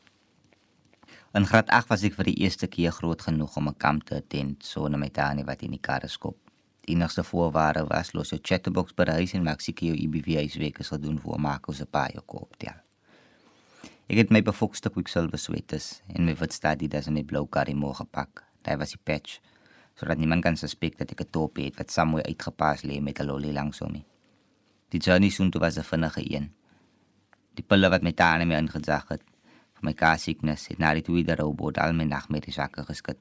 In 1.33 1.45
graad 1.45 1.69
8 1.69 1.87
was 1.87 2.03
ek 2.03 2.13
vir 2.13 2.25
die 2.25 2.37
eerste 2.37 2.67
keer 2.67 2.91
groot 2.91 3.21
genoeg 3.21 3.55
om 3.57 3.67
'n 3.67 3.77
kamp 3.77 4.03
te 4.03 4.15
attend 4.15 4.65
sonder 4.65 4.99
my 4.99 5.09
tannie 5.09 5.45
wat 5.45 5.61
in 5.61 5.71
die 5.71 5.79
karre 5.81 6.07
skop. 6.07 6.37
Die 6.81 6.95
enigste 6.95 7.23
voorwaarde 7.23 7.85
was 7.87 8.13
los 8.13 8.29
jou 8.29 8.39
chatterbox 8.41 8.93
by 8.93 9.05
huis 9.05 9.33
en 9.33 9.43
maak 9.43 9.61
seker 9.61 9.87
jou 9.87 9.97
IBV's 9.97 10.55
week 10.55 10.79
is 10.79 10.87
gedoen 10.87 11.19
voor 11.19 11.39
maak 11.39 11.67
ons 11.67 11.81
'n 11.81 11.87
paar 11.89 12.11
jou 12.11 12.23
koop 12.25 12.57
tel. 12.57 12.79
Ek 14.07 14.17
het 14.17 14.29
my 14.29 14.41
befokste 14.41 14.89
quicksilver 14.89 15.39
sweaters 15.39 16.01
en 16.13 16.25
my 16.25 16.35
wit 16.35 16.65
Adidas 16.65 17.07
en 17.07 17.13
my 17.13 17.23
blou 17.23 17.47
Karimo 17.47 17.93
gepak. 17.93 18.43
Daar 18.61 18.77
was 18.77 18.89
die 18.89 18.99
patch 19.03 19.39
sodat 19.95 20.19
niemand 20.19 20.43
kan 20.43 20.57
suspek 20.59 20.97
dat 20.99 21.11
ek 21.11 21.21
'n 21.21 21.31
top 21.31 21.57
het 21.57 21.75
wat 21.79 21.91
somewhere 21.91 22.27
uitgepas 22.27 22.83
lê 22.83 23.01
met 23.01 23.19
'n 23.19 23.25
lolly 23.25 23.51
langs 23.51 23.79
hom. 23.79 24.03
Die 24.89 24.99
journey 24.99 25.29
soontoe 25.29 25.61
was 25.61 25.77
'n 25.77 25.83
vinnige 25.83 26.23
een. 26.33 26.51
Die 27.55 27.63
pille 27.63 27.89
wat 27.89 28.03
my 28.03 28.11
tannie 28.11 28.45
my 28.45 28.55
ingezag 28.55 29.07
het 29.09 29.23
vir 29.75 29.83
my 29.83 29.93
car 29.93 30.17
sickness 30.19 30.67
het 30.67 30.79
na 30.79 30.93
die 30.93 31.01
tweede 31.01 31.35
robot 31.35 31.77
al 31.77 31.93
my 31.93 32.03
nagmerries 32.03 32.57
wakker 32.57 32.85
geskit. 32.85 33.17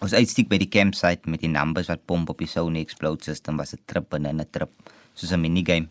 Ons 0.00 0.12
uitstiek 0.12 0.48
by 0.48 0.58
die 0.58 0.68
campsite 0.68 1.28
met 1.28 1.40
die 1.40 1.48
numbers 1.48 1.88
wat 1.88 2.06
pomp 2.06 2.30
op 2.30 2.38
die 2.38 2.48
Sony 2.48 2.80
Explode 2.80 3.24
system 3.24 3.56
was 3.56 3.74
'n 3.74 3.82
trip 3.86 4.08
binne 4.08 4.32
'n 4.32 4.50
trip, 4.50 4.70
soos 5.14 5.32
'n 5.32 5.40
minigame. 5.40 5.88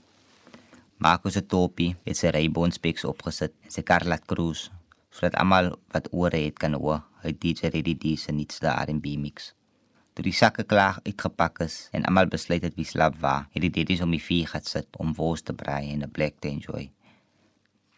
Marcus 0.98 1.34
se 1.34 1.42
topie 1.46 1.96
het 2.06 2.18
sy 2.18 2.28
Ray-Ban 2.28 2.72
specs 2.72 3.06
opgesit 3.06 3.54
en 3.64 3.72
sy 3.72 3.82
kar 3.82 4.06
laat 4.06 4.26
cruise 4.26 4.72
sodat 5.12 5.36
almal 5.36 5.80
wat 5.94 6.10
ore 6.12 6.38
het 6.38 6.60
kan 6.60 6.74
hoor 6.74 7.02
hy 7.24 7.32
DJ 7.32 7.72
Ready 7.74 7.96
D 7.96 8.18
se 8.20 8.32
nuutste 8.32 8.68
R&B 8.68 9.18
mix. 9.18 9.54
Toe 10.14 10.24
die 10.24 10.34
sakke 10.34 10.64
klaar 10.64 11.00
uitgepak 11.06 11.60
is 11.60 11.90
en 11.92 12.06
almal 12.06 12.28
besluit 12.28 12.64
het 12.64 12.76
wie 12.76 12.86
slaap 12.86 13.16
waar, 13.20 13.48
het 13.52 13.62
die 13.62 13.72
daddies 13.72 14.02
om 14.02 14.12
die 14.12 14.24
vuur 14.24 14.48
gaan 14.48 14.64
sit 14.64 14.88
om 14.98 15.14
wors 15.14 15.42
te 15.42 15.54
braai 15.54 15.92
en 15.92 16.04
'n 16.04 16.12
black 16.12 16.40
te 16.40 16.48
enjoy. 16.48 16.92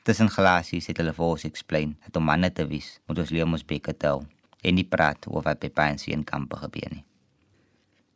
Tussen 0.03 0.29
glasies 0.29 0.87
het 0.87 0.97
hulle 0.97 1.13
vir 1.13 1.25
ons 1.25 1.43
explain 1.43 1.95
dat 2.05 2.15
om 2.15 2.23
manne 2.23 2.49
te 2.53 2.67
wees, 2.67 2.99
moet 3.05 3.19
ons 3.19 3.29
leer 3.29 3.43
om 3.45 3.53
ons 3.53 3.65
bekke 3.65 3.93
tel 3.97 4.25
en 4.61 4.75
nie 4.75 4.87
praat 4.87 5.27
oor 5.29 5.43
wat 5.45 5.59
by 5.59 5.69
pa 5.69 5.87
en 5.89 6.23
kampe 6.23 6.55
gebeur 6.55 6.89
nie. 6.91 7.03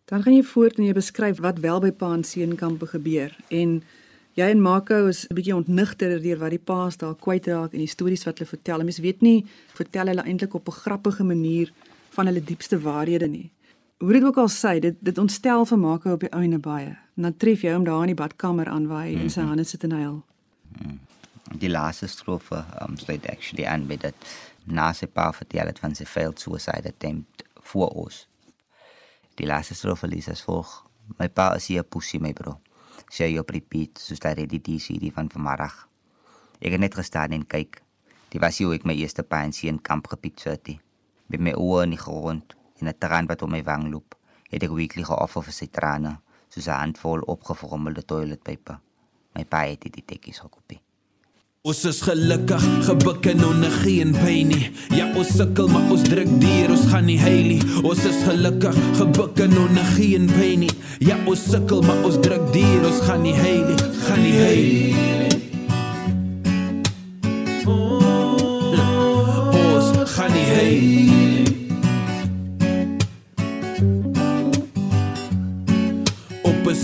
Dan 0.05 0.23
gaan 0.23 0.33
jy 0.33 0.43
voort 0.43 0.77
en 0.77 0.85
jy 0.85 0.93
beskryf 0.93 1.39
wat 1.41 1.59
wel 1.59 1.79
by 1.79 1.91
pa 1.91 2.13
en 2.13 2.55
kampe 2.55 2.85
gebeur 2.85 3.31
en 3.49 3.83
jy 4.35 4.49
en 4.51 4.61
Marco 4.61 5.07
is 5.07 5.25
'n 5.29 5.35
bietjie 5.35 5.55
ontnigter 5.55 6.21
deur 6.21 6.37
wat 6.37 6.49
die 6.49 6.59
paas 6.59 6.97
daar 6.97 7.15
kwytraak 7.15 7.73
en 7.73 7.79
die 7.79 7.87
stories 7.87 8.25
wat 8.25 8.37
hulle 8.37 8.49
vertel. 8.49 8.83
Mense 8.83 9.01
weet 9.01 9.21
nie 9.21 9.45
vertel 9.73 10.07
hulle 10.07 10.23
eintlik 10.23 10.53
op 10.53 10.67
'n 10.67 10.71
grappige 10.71 11.23
manier 11.23 11.71
van 12.09 12.25
hulle 12.25 12.43
diepste 12.43 12.79
waarhede 12.79 13.27
nie. 13.27 13.51
Hoe 13.97 14.11
dit 14.11 14.23
ook 14.23 14.37
al 14.37 14.49
sê, 14.49 14.79
dit 14.79 14.95
dit 14.99 15.17
ontstel 15.17 15.65
vir 15.65 15.79
Marco 15.79 16.11
op 16.11 16.19
die 16.19 16.31
ouene 16.35 16.57
baie. 16.59 16.97
En 17.15 17.27
dan 17.27 17.37
tref 17.37 17.61
jy 17.63 17.71
hom 17.71 17.83
daar 17.87 18.01
in 18.03 18.11
die 18.11 18.19
badkamer 18.19 18.67
aan 18.67 18.87
waar 18.87 19.05
hy 19.05 19.09
mm 19.09 19.15
-hmm. 19.15 19.23
in 19.23 19.29
sy 19.29 19.41
hande 19.41 19.63
sit 19.63 19.83
en 19.83 19.91
huil. 19.91 20.23
Die 21.55 21.69
laaste 21.69 22.07
strofe 22.07 22.65
um, 22.81 22.97
sluit 22.97 23.27
actually 23.29 23.65
aan 23.65 23.85
met 23.85 24.01
dat 24.01 24.13
na 24.63 24.93
sy 24.93 25.07
pa 25.07 25.31
vertel 25.33 25.65
het 25.65 25.79
van 25.79 25.95
sy 25.95 26.05
failed 26.05 26.39
suicide 26.39 26.87
attempt 26.87 27.43
voor 27.53 27.87
ons. 27.87 28.27
Die 29.35 29.45
laaste 29.45 29.73
strofe 29.73 30.07
lees 30.07 30.29
as 30.29 30.43
volg: 30.43 30.83
My 31.17 31.29
pa 31.29 31.55
is 31.55 31.67
hier 31.67 31.83
pussy 31.83 32.17
my 32.17 32.33
bro. 32.33 32.59
Sy 33.09 33.23
jy 33.23 33.39
op 33.39 33.49
repeat 33.49 33.99
soos 33.99 34.19
daai 34.19 34.45
die 34.45 34.61
DCD 34.61 35.13
van 35.13 35.29
vanmiddag. 35.31 35.87
Ek 36.59 36.71
het 36.71 36.79
net 36.79 36.95
gestaan 36.95 37.31
en 37.31 37.47
kyk. 37.47 37.81
Dit 38.29 38.41
was 38.41 38.59
hoe 38.59 38.73
ek 38.73 38.83
my 38.83 38.93
eerste 38.93 39.23
pa 39.23 39.43
en 39.43 39.53
sien 39.53 39.81
kamp 39.81 40.07
gepicture 40.07 40.55
het. 40.55 40.79
Met 41.27 41.39
my 41.39 41.53
oë 41.53 41.83
in 41.83 41.89
die 41.89 41.99
grond 41.99 42.55
en 42.79 42.87
'n 42.87 42.97
traan 42.99 43.27
wat 43.27 43.41
om 43.41 43.51
my 43.51 43.63
wang 43.63 43.91
loop, 43.91 44.15
het 44.49 44.63
ek 44.63 44.71
weekly 44.71 45.03
geoffer 45.03 45.43
vir 45.43 45.53
sy 45.53 45.67
trane, 45.67 46.19
soos 46.49 46.67
'n 46.67 46.79
handvol 46.81 47.21
opgevormelde 47.21 48.05
toiletpaper. 48.05 48.79
My 49.35 49.43
pa 49.43 49.65
het 49.67 49.81
dit 49.81 50.07
tekkies 50.07 50.39
gekopie. 50.39 50.79
Ons 51.65 51.79
is 51.89 52.01
gelukkig, 52.05 52.61
gebuk 52.85 53.25
en 53.25 53.45
onder 53.45 53.71
geen 53.71 54.11
pyn 54.11 54.47
nie. 54.47 54.67
Ja, 54.93 55.07
ons 55.17 55.31
sukkel 55.33 55.67
maar 55.67 55.89
ons 55.89 56.03
druk 56.05 56.29
deur, 56.43 56.69
ons 56.75 56.85
gaan 56.91 57.09
nie 57.09 57.17
heil 57.17 57.49
nie. 57.55 57.81
Ons 57.81 58.05
is 58.05 58.21
gelukkig, 58.27 58.77
gebuk 58.99 59.41
en 59.47 59.57
onder 59.57 59.89
geen 59.97 60.29
pyn 60.29 60.59
nie. 60.59 60.71
Ja, 60.99 61.17
ons 61.25 61.49
sukkel 61.49 61.81
maar 61.81 62.05
ons 62.05 62.21
druk 62.21 62.53
deur, 62.53 62.85
ons 62.85 63.01
gaan 63.09 63.25
nie 63.25 63.33
heil 63.33 63.65
nie, 63.65 63.81
gaan 64.05 64.21
nie 64.21 64.37
heil 64.37 64.65
nie. 64.69 65.14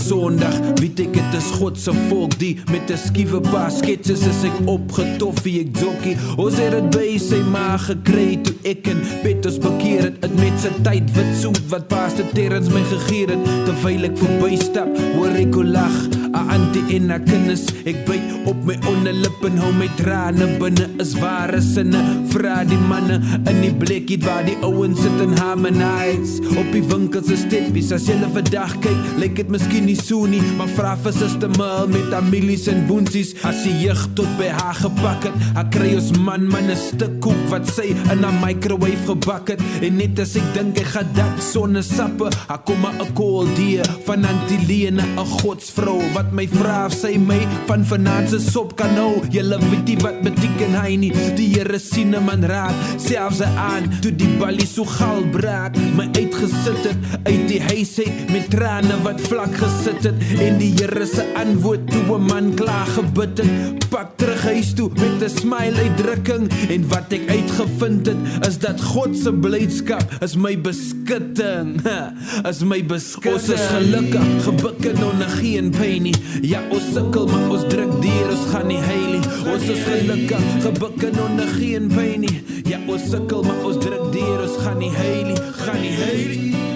Sondag. 0.02 0.54
Wie 0.80 0.90
ek 0.90 1.12
dit 1.14 1.36
is 1.38 1.50
God 1.58 1.78
se 1.78 1.92
volk 2.08 2.34
die 2.40 2.56
met 2.70 2.90
'n 2.90 2.98
skiewe 2.98 3.40
paar 3.40 3.70
sketches 3.70 4.26
is 4.26 4.42
ek 4.44 4.56
opgetof 4.66 5.42
wie 5.44 5.60
ek 5.60 5.76
jokkie. 5.78 6.16
Ons 6.36 6.58
het 6.58 6.72
dit 6.72 6.90
by 6.90 7.18
sy 7.18 7.40
ma 7.54 7.76
gekry 7.76 8.38
toe 8.42 8.54
ek 8.64 8.88
en 8.88 9.00
Petrus 9.22 9.58
bekeer 9.58 10.02
het 10.02 10.24
in 10.24 10.34
met 10.34 10.58
sy 10.60 10.72
tyd 10.82 11.06
wit 11.16 11.32
soet 11.40 11.62
wat 11.70 11.88
Pastor 11.88 12.26
Terrens 12.34 12.68
my 12.68 12.82
gegee 12.82 13.26
het 13.26 13.44
terwyl 13.66 14.04
ek 14.04 14.18
verbystap 14.18 14.90
hoor 15.14 15.38
ek 15.38 15.54
hoe 15.54 15.64
lag. 15.64 15.96
'n 16.32 16.48
Antie 16.48 16.96
en 16.96 17.12
'n 17.12 17.24
kinders 17.24 17.64
ek 17.84 18.04
byt 18.06 18.24
op 18.50 18.64
my 18.64 18.76
onderlip 18.88 19.44
en 19.44 19.56
hou 19.60 19.72
my 19.72 19.88
trane 20.00 20.46
binne 20.58 20.86
is 21.02 21.12
ware 21.20 21.60
sinne 21.60 22.00
vra 22.32 22.64
die 22.64 22.80
manne 22.88 23.20
in 23.50 23.60
die 23.60 23.74
blikkie 23.82 24.18
waar 24.24 24.44
die 24.44 24.56
ouens 24.64 25.02
sit 25.04 25.20
en 25.20 25.36
harmonize 25.36 26.40
op 26.56 26.72
die 26.72 26.84
winkels 26.88 27.28
se 27.28 27.36
steppies 27.36 27.92
as 27.92 28.08
jy 28.08 28.16
vir 28.34 28.46
dag 28.50 28.72
kyk 28.80 29.12
lyk 29.20 29.36
dit 29.36 29.52
miskien 29.52 29.86
nie 29.92 30.00
so 30.00 30.26
nie 30.26 30.40
maar 30.56 30.70
vra 30.72 30.92
vir 31.04 31.12
suster 31.12 31.50
Mel 31.58 31.88
met 31.92 32.06
families 32.12 32.64
en 32.70 32.84
boonsies 32.88 33.32
as 33.48 33.58
sy 33.64 33.72
jeug 33.82 34.00
tot 34.16 34.30
by 34.38 34.48
haar 34.56 34.78
gepak 34.78 35.26
het 35.26 35.42
haar 35.56 35.68
kry 35.74 35.90
ons 35.98 36.12
man 36.16 36.46
man 36.48 36.70
'n 36.72 36.78
stuk 36.80 37.18
koek 37.24 37.42
wat 37.52 37.68
sy 37.68 37.90
in 38.12 38.24
'n 38.24 38.40
microwave 38.40 39.04
gebak 39.06 39.48
het. 39.52 39.60
En 39.82 39.96
net 39.96 40.18
as 40.18 40.36
ek 40.36 40.46
dink 40.54 40.78
ek 40.80 40.88
gaan 40.94 41.08
dat 41.14 41.42
sonne 41.52 41.82
sappe 41.82 42.30
haar 42.48 42.62
kom 42.64 42.86
'n 42.86 43.12
call 43.14 43.46
die 43.56 43.80
van 44.06 44.24
Antilene 44.24 45.02
'n 45.02 45.26
godsvrou 45.40 46.00
wat 46.14 46.32
my 46.32 46.46
vra 46.48 46.86
of 46.86 46.92
sy 46.92 47.18
my 47.18 47.40
van 47.66 47.84
finansie 47.84 48.40
sop 48.40 48.76
kan 48.76 48.94
nou 48.94 49.20
julle 49.30 49.58
weet 49.70 49.86
nie 49.86 49.98
wat 50.00 50.22
beteken 50.22 50.74
hy 50.82 50.96
nie. 50.96 51.12
Die 51.36 51.52
Here 51.52 51.78
sien 51.78 52.14
'n 52.14 52.24
man 52.24 52.44
raak 52.44 52.74
selfs 52.96 53.42
aan 53.42 53.90
toe 54.00 54.12
die 54.16 54.32
balie 54.38 54.66
so 54.66 54.84
gal 54.84 55.22
braak. 55.30 55.76
My 55.96 56.08
uitgesit 56.12 56.84
het 56.84 56.96
uit 57.24 57.48
die 57.48 57.60
huis 57.60 57.98
uit 57.98 58.30
met 58.30 58.50
trane 58.50 58.96
wat 59.02 59.20
vlak 59.20 59.54
gesit 59.54 59.81
het 59.84 60.06
en 60.38 60.58
die 60.58 60.72
Here 60.76 61.06
se 61.06 61.24
antwoord 61.34 61.90
toe 61.90 62.16
'n 62.18 62.26
man 62.26 62.54
klaar 62.54 62.86
gebid 62.86 63.38
het. 63.38 63.88
Pak 63.88 64.16
terug 64.16 64.42
huis 64.42 64.74
toe 64.74 64.90
met 64.94 65.22
'n 65.22 65.38
smile 65.38 65.74
uitdrukking 65.74 66.50
en 66.68 66.88
wat 66.88 67.12
ek 67.12 67.28
uitgevind 67.28 68.06
het 68.06 68.46
is 68.48 68.58
dat 68.58 68.80
God 68.80 69.16
se 69.16 69.32
blydskap 69.32 70.04
is 70.20 70.36
my 70.36 70.60
beskutting. 70.60 71.80
Is 72.50 72.62
my 72.62 72.84
beskutting. 72.84 73.34
Ons 73.34 73.48
is 73.48 73.66
gelukkig 73.66 74.44
gebuk 74.44 74.84
en 74.84 75.04
onder 75.04 75.28
geen 75.28 75.70
pyn 75.70 76.02
nie. 76.02 76.14
Ja 76.42 76.60
ons 76.70 76.92
sukkel 76.92 77.26
maar 77.26 77.50
ons 77.50 77.64
druk 77.68 78.02
deur 78.02 78.30
ons 78.30 78.46
gaan 78.50 78.66
nie 78.66 78.80
heil 78.80 79.10
nie. 79.10 79.52
Ons 79.52 79.62
is 79.62 79.82
gelukkig 79.84 80.42
gebuk 80.62 81.02
en 81.02 81.22
onder 81.30 81.48
geen 81.58 81.86
pyn 81.86 82.20
nie. 82.20 82.42
Ja 82.64 82.78
ons 82.86 83.10
sukkel 83.10 83.42
maar 83.42 83.64
ons 83.64 83.78
druk 83.78 84.12
deur 84.12 84.42
ons 84.42 84.56
gaan 84.64 84.78
nie 84.78 84.90
heil 84.90 85.24
nie. 85.26 85.40
Gaan 85.52 85.80
nie 85.80 85.96
heil 85.96 86.28
nie 86.28 86.71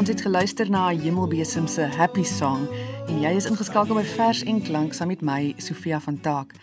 Ons 0.00 0.08
het 0.08 0.20
geluister 0.20 0.70
na 0.70 0.88
Hemelbesem 0.88 1.66
se 1.68 1.82
Happy 1.82 2.22
Song 2.24 2.62
en 3.04 3.18
jy 3.20 3.34
is 3.36 3.44
ingeskakel 3.44 3.98
by 3.98 4.04
Vers 4.08 4.38
en 4.48 4.62
Klank 4.64 4.94
saam 4.96 5.10
met 5.12 5.20
my 5.20 5.50
Sofia 5.60 5.98
van 6.00 6.16
Taak. 6.24 6.54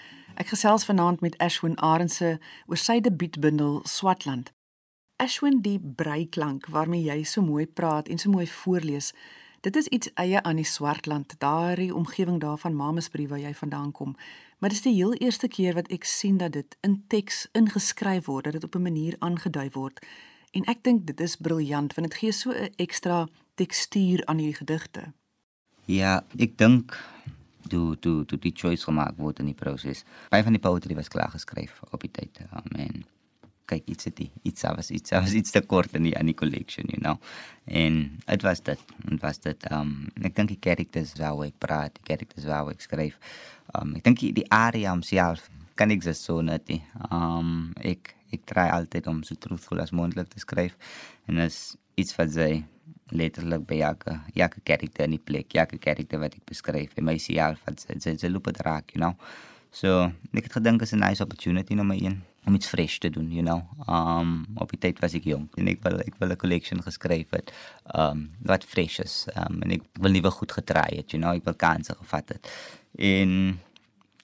Ek 0.41 0.49
gesels 0.49 0.87
vanaand 0.89 1.21
met 1.21 1.35
Ashwin 1.37 1.75
Arendse 1.77 2.39
oor 2.65 2.79
sy 2.81 2.95
debuutbundel 3.05 3.83
Swatland. 3.85 4.49
Ashwin 5.21 5.59
die 5.61 5.77
breiklank 5.77 6.65
waarmee 6.73 7.03
jy 7.05 7.19
so 7.29 7.45
mooi 7.45 7.67
praat 7.69 8.09
en 8.09 8.17
so 8.17 8.33
mooi 8.33 8.47
voorlees. 8.49 9.11
Dit 9.61 9.77
is 9.77 9.91
iets 9.93 10.09
eie 10.17 10.41
aan 10.41 10.57
die 10.57 10.65
Swartland, 10.65 11.35
daardie 11.37 11.93
omgewing 11.93 12.39
daarvan 12.41 12.73
Mamasbrief 12.73 13.29
waar 13.29 13.43
jy 13.43 13.53
vandaan 13.53 13.91
kom. 13.91 14.15
Maar 14.57 14.73
dit 14.73 14.79
is 14.79 14.87
die 14.87 14.95
heel 14.97 15.13
eerste 15.13 15.47
keer 15.47 15.77
wat 15.77 15.93
ek 15.93 16.09
sien 16.09 16.41
dat 16.41 16.57
dit 16.57 16.77
in 16.81 17.03
teks 17.07 17.45
ingeskryf 17.53 18.25
word, 18.25 18.49
dat 18.49 18.57
dit 18.57 18.65
op 18.65 18.75
'n 18.81 18.89
manier 18.89 19.15
aangedui 19.19 19.69
word. 19.77 20.01
En 20.57 20.65
ek 20.65 20.81
dink 20.87 21.05
dit 21.05 21.19
is 21.21 21.37
briljant 21.37 21.93
want 21.93 22.09
dit 22.09 22.19
gee 22.21 22.33
so 22.33 22.51
'n 22.51 22.73
ekstra 22.81 23.27
tekstuur 23.55 24.25
aan 24.25 24.41
hierdie 24.41 24.61
gedigte. 24.63 25.13
Ja, 25.85 26.23
ek 26.37 26.57
dink 26.57 26.97
toe 27.69 27.97
toe 27.99 28.25
toe 28.25 28.39
die 28.39 28.55
choice 28.55 28.83
gemaak 28.83 29.17
word 29.17 29.39
in 29.39 29.51
die 29.51 29.57
proses. 29.57 30.03
Baie 30.31 30.43
van 30.43 30.55
die 30.55 30.63
poetry 30.63 30.95
was 30.95 31.11
klaar 31.11 31.29
geskryf 31.29 31.81
op 31.91 32.01
die 32.01 32.11
tyd. 32.11 32.41
Amen. 32.49 33.05
Kyk, 33.67 33.85
iets 33.85 34.07
het 34.07 34.15
die, 34.15 34.31
iets 34.43 34.63
was 34.63 34.89
iets 34.89 35.11
was 35.11 35.33
iets 35.33 35.51
te 35.51 35.61
kort 35.61 35.93
in 35.93 36.03
die 36.03 36.15
in 36.15 36.25
die 36.25 36.35
collection, 36.35 36.85
you 36.87 36.99
know. 36.99 37.17
En 37.65 38.19
dit 38.25 38.41
was 38.41 38.61
dit. 38.63 38.79
Dit 39.05 39.21
was 39.21 39.39
dit. 39.39 39.71
Um 39.71 40.09
ek 40.21 40.35
dink 40.35 40.49
die 40.49 40.61
characters 40.61 41.13
waar 41.19 41.45
ek 41.45 41.57
praat, 41.57 41.93
die 41.93 42.13
characters 42.13 42.45
waar 42.45 42.69
ek 42.71 42.81
skryf. 42.81 43.17
Um 43.73 43.95
ek 43.95 44.03
dink 44.03 44.19
die, 44.19 44.49
area 44.49 44.89
homself 44.89 45.49
kan 45.75 45.91
ek 45.91 46.03
so 46.13 46.41
net. 46.41 46.69
Um 47.11 47.73
ek 47.77 48.16
ek 48.33 48.45
try 48.45 48.67
altyd 48.69 49.07
om 49.07 49.23
so 49.23 49.35
truthful 49.35 49.79
as 49.79 49.91
moontlik 49.91 50.29
te 50.29 50.39
skryf 50.39 50.77
en 51.27 51.39
is 51.39 51.77
iets 51.95 52.15
wat 52.17 52.31
sy 52.31 52.63
letterlik 53.15 53.65
by 53.67 53.81
elke 53.87 54.15
elke 54.35 54.61
karakter 54.67 55.07
in 55.07 55.15
die 55.15 55.23
plek, 55.23 55.55
elke 55.55 55.77
karakter 55.77 56.19
wat 56.19 56.35
ek 56.35 56.45
beskryf 56.49 56.95
en 56.97 57.07
myself 57.07 57.61
wat 57.67 57.83
sy 57.83 57.99
sy, 58.03 58.15
sy 58.17 58.31
loop 58.31 58.49
dit 58.51 58.63
raak, 58.67 58.91
you 58.95 59.01
know. 59.01 59.15
So, 59.71 60.07
ek 60.33 60.47
het 60.47 60.57
gedink 60.59 60.81
is 60.81 60.93
'n 60.93 60.99
nice 60.99 61.23
opportunity 61.23 61.75
nommer 61.75 61.95
1 61.95 62.21
om 62.47 62.55
iets 62.55 62.67
fresh 62.67 62.97
te 62.97 63.09
doen, 63.09 63.31
you 63.31 63.43
know. 63.43 63.61
Um 63.87 64.45
op 64.55 64.71
die 64.71 64.79
tyd 64.79 64.99
was 65.03 65.13
ek 65.13 65.27
jong 65.27 65.47
en 65.59 65.67
ek 65.67 65.83
wil 65.83 65.99
ek 65.99 66.15
wil 66.19 66.31
'n 66.31 66.39
collection 66.43 66.81
geskryf 66.81 67.29
het 67.31 67.51
um 67.93 68.31
wat 68.41 68.63
fresh 68.63 68.99
is. 68.99 69.27
Um 69.35 69.61
en 69.61 69.71
ek 69.71 69.83
wil 69.99 70.11
nie 70.11 70.21
weer 70.21 70.31
goed 70.31 70.51
getry 70.51 70.97
het, 70.97 71.11
you 71.11 71.21
know, 71.21 71.35
ek 71.35 71.43
wil 71.43 71.55
kansse 71.55 71.95
gevat 71.95 72.29
het. 72.29 72.47
En 72.95 73.59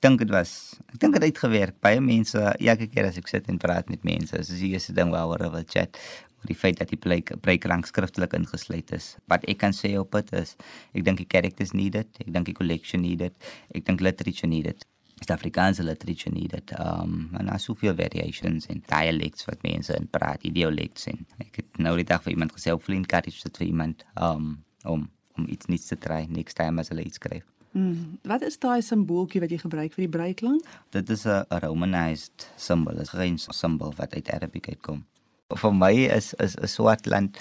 dink 0.04 0.20
dit 0.24 0.32
was 0.34 0.52
ek 0.92 1.00
dink 1.02 1.18
dit 1.18 1.26
het 1.30 1.42
gewerk. 1.46 1.80
Baie 1.84 2.02
mense 2.04 2.40
elke 2.60 2.88
keer 2.92 3.08
as 3.10 3.18
ek 3.20 3.30
sit 3.32 3.50
en 3.52 3.60
praat 3.62 3.90
met 3.92 4.04
mense, 4.08 4.38
is 4.38 4.52
die 4.60 4.74
eerste 4.76 4.96
ding 4.96 5.14
waaroor 5.14 5.42
hulle 5.46 5.58
wil 5.58 5.68
chat 5.70 6.00
oor 6.44 6.50
die 6.52 6.58
feit 6.60 6.80
dat 6.82 6.92
die 6.92 7.00
breekrank 7.00 7.88
skriftelik 7.88 8.36
ingesluit 8.38 8.92
is. 8.96 9.14
Wat 9.32 9.46
ek 9.50 9.62
kan 9.64 9.76
sê 9.76 9.94
op 10.00 10.16
dit 10.18 10.34
is, 10.42 10.56
ek 10.94 11.06
dink 11.08 11.24
die 11.24 11.30
characters 11.30 11.72
need 11.78 11.96
it, 12.00 12.20
ek 12.20 12.34
dink 12.36 12.52
die 12.52 12.58
collection 12.58 13.04
need 13.06 13.24
it, 13.30 13.48
ek 13.74 13.88
dink 13.88 14.04
literature 14.04 14.52
need 14.52 14.68
it. 14.74 14.86
Suid-Afrikaanse 15.22 15.86
literature 15.88 16.34
need 16.36 16.54
it. 16.58 16.76
Um 16.84 17.32
en 17.40 17.48
daar's 17.48 17.70
soveel 17.70 17.96
variations 17.96 18.68
en 18.74 18.84
dialects 18.92 19.48
wat 19.48 19.64
mense 19.64 19.96
in 19.96 20.10
praat, 20.12 20.44
dialects 20.44 21.08
en 21.12 21.24
ek 21.40 21.62
het 21.62 21.84
nou 21.86 21.96
die 22.02 22.08
dag 22.12 22.24
vir 22.26 22.36
iemand 22.36 22.56
gesê 22.58 22.76
Flint 22.82 23.08
Cottage 23.08 23.46
dit 23.48 23.64
vir 23.64 23.70
iemand 23.72 24.04
um 24.20 24.56
om 24.84 25.08
om 25.38 25.48
iets 25.50 25.66
nuuts 25.66 25.90
te 25.90 25.98
try 25.98 26.26
next 26.30 26.60
time 26.60 26.82
as 26.82 26.92
hulle 26.94 27.08
iets 27.08 27.18
skryf. 27.22 27.53
Mm. 27.74 28.20
Wat 28.30 28.44
is 28.46 28.60
daai 28.62 28.82
simbooltjie 28.86 29.42
wat 29.42 29.54
jy 29.54 29.58
gebruik 29.58 29.96
vir 29.96 30.06
die 30.06 30.14
breiklank? 30.16 30.66
Dit 30.94 31.10
is 31.10 31.26
'n 31.26 31.46
romanized 31.66 32.48
symbol, 32.56 33.00
'n 33.00 33.06
Grieks 33.06 33.48
symbol 33.50 33.94
wat 33.98 34.14
uit 34.14 34.30
Arabic 34.30 34.70
uitkom. 34.70 35.06
Vir 35.50 35.74
my 35.74 35.94
is 36.18 36.34
is 36.34 36.56
'n 36.56 36.68
Swartland 36.68 37.38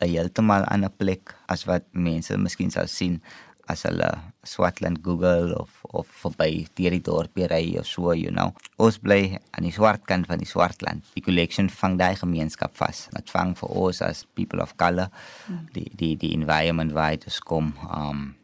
'n 0.00 0.08
heeltemal 0.08 0.64
ander 0.64 0.90
plek 0.90 1.34
as 1.48 1.64
wat 1.64 1.84
mense 1.92 2.36
miskien 2.36 2.70
sou 2.70 2.86
sien 2.86 3.20
as 3.68 3.82
hulle 3.82 4.08
Swartland 4.46 5.02
Google 5.02 5.54
of 5.58 5.70
of 5.82 6.06
verby 6.22 6.66
deur 6.78 6.90
die 6.90 7.02
dorpie 7.02 7.48
ry 7.50 7.76
of 7.78 7.86
so, 7.86 8.12
you 8.12 8.30
know. 8.30 8.54
Ons 8.78 8.98
bly 8.98 9.38
aan 9.50 9.66
die 9.66 9.72
swart 9.72 10.06
kant 10.06 10.26
van 10.26 10.38
die 10.38 10.46
Swartland. 10.46 11.04
Die 11.14 11.22
collection 11.22 11.68
vang 11.68 11.98
daai 11.98 12.14
gemeenskap 12.16 12.76
vas. 12.76 13.08
Dit 13.12 13.30
vang 13.30 13.56
vir 13.58 13.68
ons 13.68 14.02
as 14.02 14.24
people 14.34 14.62
of 14.62 14.76
color 14.76 15.10
mm. 15.48 15.68
die 15.72 15.90
die 15.94 16.14
die 16.16 16.32
environment 16.32 16.92
waar 16.92 17.16
dit 17.16 17.40
kom 17.44 17.74
um 17.90 18.34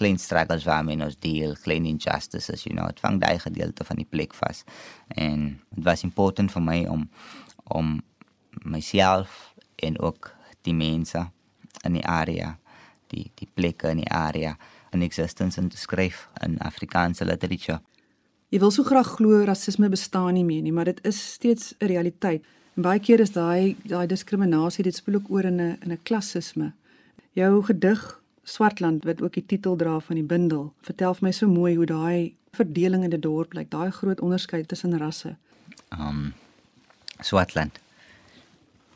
klein 0.00 0.18
struggles 0.18 0.64
waarmee 0.64 1.02
ons 1.04 1.18
deel, 1.20 1.56
klein 1.60 1.84
injustices, 1.84 2.64
you 2.64 2.74
know, 2.74 2.88
dit 2.88 3.02
vang 3.04 3.20
daai 3.20 3.38
gedeelte 3.38 3.84
van 3.84 4.00
die 4.00 4.08
plek 4.08 4.34
vas. 4.34 4.64
En 5.08 5.60
dit 5.74 5.84
was 5.84 6.04
important 6.08 6.52
vir 6.56 6.64
my 6.64 6.80
om 6.88 7.08
om 7.70 8.00
myself 8.66 9.52
en 9.76 9.98
ook 10.00 10.32
die 10.66 10.74
mense 10.74 11.20
in 11.86 11.98
die 11.98 12.06
area, 12.06 12.56
die 13.12 13.28
die 13.38 13.48
plekke 13.54 13.92
in 13.92 14.00
die 14.02 14.10
area 14.10 14.56
in 14.90 15.04
existence 15.06 15.60
in 15.60 15.68
te 15.70 15.78
skryf 15.78 16.28
in 16.42 16.58
Afrikaanse 16.58 17.24
literature. 17.24 17.78
Jy 18.50 18.58
wil 18.58 18.72
so 18.74 18.82
graag 18.82 19.12
glo 19.20 19.44
rasisme 19.46 19.88
bestaan 19.88 20.34
nie 20.34 20.44
meer 20.44 20.64
nie, 20.66 20.72
maar 20.74 20.90
dit 20.90 20.98
is 21.06 21.20
steeds 21.36 21.74
'n 21.78 21.86
realiteit. 21.86 22.42
En 22.76 22.82
baie 22.82 22.98
keer 22.98 23.20
is 23.20 23.32
daai 23.32 23.76
daai 23.84 24.06
diskriminasie 24.06 24.84
dit 24.84 24.96
speel 24.96 25.14
ook 25.14 25.30
oor 25.30 25.44
in 25.44 25.60
'n 25.60 25.76
in 25.82 25.92
'n 25.92 26.02
klassisme. 26.02 26.72
Jou 27.32 27.62
gedig 27.62 28.19
Swartland 28.50 29.04
wat 29.04 29.22
ook 29.22 29.36
die 29.38 29.46
titel 29.46 29.76
dra 29.76 30.00
van 30.00 30.18
die 30.18 30.26
bundel, 30.26 30.72
vertel 30.82 31.14
vir 31.14 31.26
my 31.28 31.32
so 31.32 31.46
mooi 31.48 31.76
hoe 31.76 31.86
daai 31.86 32.34
verdeling 32.58 33.04
in 33.06 33.12
die 33.14 33.22
dorp 33.22 33.54
lyk, 33.54 33.70
daai 33.70 33.90
groot 33.94 34.20
onderskeid 34.20 34.68
tussen 34.68 34.98
rasse. 34.98 35.36
Um 35.94 36.32
Swartland 37.20 37.78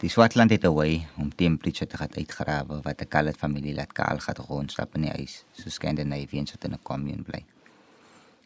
Die 0.00 0.10
Swartland 0.10 0.50
het 0.50 0.64
'n 0.64 0.74
way 0.74 1.06
om 1.16 1.34
temperature 1.34 1.86
te 1.86 1.96
gaan 1.96 2.16
uitgrawe 2.16 2.80
wat 2.82 3.00
'n 3.00 3.08
colored 3.08 3.36
familie 3.36 3.74
laat 3.74 3.92
kaal 3.92 4.18
gaan 4.18 4.44
rondstap 4.48 4.94
in 4.94 5.02
die 5.02 5.10
huis, 5.10 5.44
so 5.52 5.70
Scandinavians 5.70 6.50
wat 6.50 6.64
in 6.64 6.72
'n 6.72 6.82
commune 6.82 7.22
bly. 7.22 7.44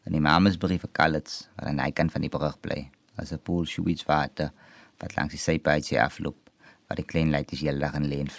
En 0.04 0.12
die 0.12 0.20
mamas 0.20 0.56
brief 0.56 0.80
vir 0.80 0.90
coloureds 0.92 1.48
wat 1.56 1.68
aan 1.68 1.76
die 1.76 1.92
kant 1.92 2.12
van 2.12 2.20
die 2.20 2.30
brug 2.30 2.60
bly, 2.60 2.90
as 3.16 3.32
'n 3.32 3.40
pool 3.42 3.64
sewage 3.64 4.04
water 4.06 4.52
wat 4.98 5.16
langs 5.16 5.32
die 5.32 5.40
sypaadjie 5.40 6.02
afloop, 6.02 6.50
waar 6.86 6.96
die 6.96 7.04
klein 7.04 7.30
leitjies 7.30 7.60
heel 7.60 7.78
lag 7.78 7.94
en 7.94 8.06
leen 8.08 8.30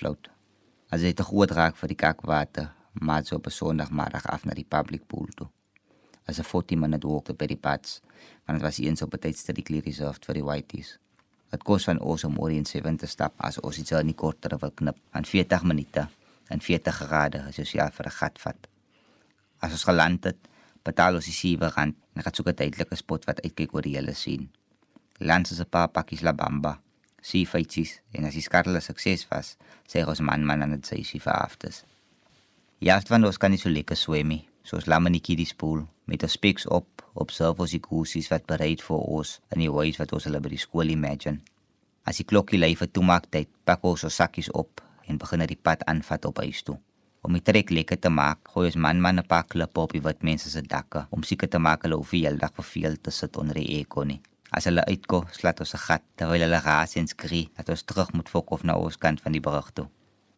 As 0.90 1.02
dit 1.02 1.20
'n 1.20 1.24
groot 1.24 1.52
raak 1.52 1.76
vir 1.78 1.88
die 1.88 2.02
kakwater, 2.04 2.74
maar 2.94 3.26
so 3.26 3.36
op 3.36 3.46
'n 3.46 3.52
Sondagmiddag 3.52 4.26
af 4.26 4.46
na 4.46 4.54
die 4.54 4.66
public 4.66 5.08
pool 5.08 5.28
toe. 5.36 5.48
As 6.26 6.40
'n 6.40 6.44
40 6.44 6.78
minute 6.78 7.08
walk 7.08 7.38
by 7.38 7.46
die 7.46 7.58
pads, 7.58 8.02
want 8.46 8.60
dit 8.60 8.62
was 8.62 8.80
eens 8.80 9.02
op 9.02 9.14
'n 9.14 9.20
tyd 9.20 9.38
strictly 9.38 9.80
reserved 9.80 10.26
vir 10.26 10.34
die 10.34 10.44
whiteys. 10.44 10.98
Dit 11.50 11.64
kos 11.64 11.84
van 11.84 12.00
ons 12.00 12.24
om 12.24 12.40
oor 12.40 12.52
in 12.52 12.66
7 12.66 12.98
te 12.98 13.06
stap 13.06 13.34
as 13.38 13.60
ons 13.60 13.78
iets 13.78 13.92
aan 13.92 14.06
die 14.06 14.16
korter 14.16 14.58
wil 14.58 14.72
knip 14.72 14.98
aan 15.12 15.26
40 15.26 15.64
minute 15.64 16.08
en 16.48 16.62
40 16.62 16.96
grade 16.96 17.44
as 17.48 17.56
jy 17.56 17.66
ja 17.74 17.90
vir 17.92 18.06
'n 18.06 18.12
gat 18.12 18.40
vat. 18.40 18.68
As 19.60 19.72
ons 19.72 19.84
geland 19.84 20.24
het, 20.24 20.38
betaal 20.84 21.16
ons 21.16 21.26
die 21.26 21.34
7 21.34 21.70
rand 21.70 21.96
en 22.16 22.24
gaan 22.24 22.34
soek 22.34 22.48
'n 22.48 22.56
tydelike 22.56 22.96
spot 22.96 23.26
wat 23.26 23.42
uitkyk 23.42 23.74
oor 23.74 23.82
die 23.82 23.96
hele 23.96 24.14
sien. 24.14 24.52
Lands 25.20 25.52
is 25.52 25.60
'n 25.60 25.70
paar 25.70 25.88
pakkies 25.88 26.22
la 26.22 26.34
Sien 27.22 27.46
feitjies 27.46 28.00
en 28.14 28.26
as 28.26 28.34
die 28.34 28.42
skartel 28.42 28.76
'n 28.76 28.82
sukses 28.82 29.28
was, 29.30 29.58
sê 29.88 30.06
ons 30.08 30.22
man 30.22 30.46
man 30.46 30.62
aan 30.64 30.72
dit 30.72 30.86
sê 30.88 31.04
sy 31.04 31.20
vir 31.20 31.34
aftes. 31.34 31.84
Ja, 32.80 33.02
want 33.10 33.26
ons 33.26 33.38
kan 33.38 33.52
nie 33.52 33.58
so 33.58 33.70
lekker 33.70 33.96
swem 33.96 34.40
soos 34.64 34.86
Lamaniki 34.86 35.36
die 35.36 35.46
spoel 35.46 35.88
met 36.06 36.24
'n 36.24 36.30
speks 36.30 36.68
op 36.68 36.88
op 37.14 37.32
servos 37.32 37.72
die 37.72 37.80
kursies 37.80 38.30
wat 38.30 38.46
bereid 38.46 38.82
vir 38.82 38.98
ons 38.98 39.40
in 39.56 39.60
die 39.60 39.72
huis 39.72 39.98
wat 39.98 40.14
ons 40.14 40.24
hulle 40.24 40.40
by 40.40 40.50
die 40.50 40.66
skool 40.66 40.90
imagine. 40.90 41.40
As 42.06 42.18
die 42.18 42.24
klokkie 42.24 42.60
lui 42.60 42.76
vir 42.76 42.92
toemaktyd, 42.92 43.50
pak 43.66 43.84
ons 43.84 44.04
ons 44.04 44.16
sakkies 44.16 44.52
op 44.52 44.82
en 45.08 45.18
begin 45.18 45.46
die 45.48 45.64
pad 45.68 45.84
aanvat 45.86 46.26
op 46.26 46.38
huis 46.38 46.62
toe. 46.64 46.78
Om 47.22 47.34
die 47.34 47.42
trek 47.42 47.70
lekker 47.70 48.00
te 48.00 48.10
maak, 48.10 48.40
gooi 48.54 48.66
ons 48.68 48.76
man 48.76 49.02
man 49.02 49.20
'n 49.20 49.28
paar 49.28 49.44
klippe 49.44 49.80
op 49.80 49.92
die 49.92 50.02
wit 50.02 50.24
mense 50.24 50.50
se 50.50 50.62
dakke 50.62 51.08
om 51.10 51.24
seker 51.24 51.50
te 51.50 51.60
maak 51.60 51.82
hulle 51.84 51.96
hoef 51.96 52.12
nie 52.12 52.26
heeldag 52.26 52.54
verveel 52.54 52.96
te 53.02 53.12
sit 53.12 53.38
onder 53.38 53.56
die 53.56 53.78
aircon 53.78 54.08
nie. 54.08 54.22
As 54.50 54.66
hulle 54.66 54.82
uitkom, 54.86 55.28
slat 55.32 55.60
ons 55.60 55.74
'n 55.74 55.78
gat 55.78 56.04
terwyl 56.16 56.42
hulle 56.42 56.60
raas 56.60 56.96
en 56.96 57.08
skree 57.08 57.50
dat 57.58 57.70
ons 57.70 57.84
terug 57.84 58.12
moet 58.14 58.30
fok 58.30 58.52
of 58.52 58.64
na 58.64 58.76
ons 58.76 58.98
kant 58.98 59.22
van 59.22 59.32
die 59.32 59.42
brug 59.42 59.72
toe. 59.74 59.88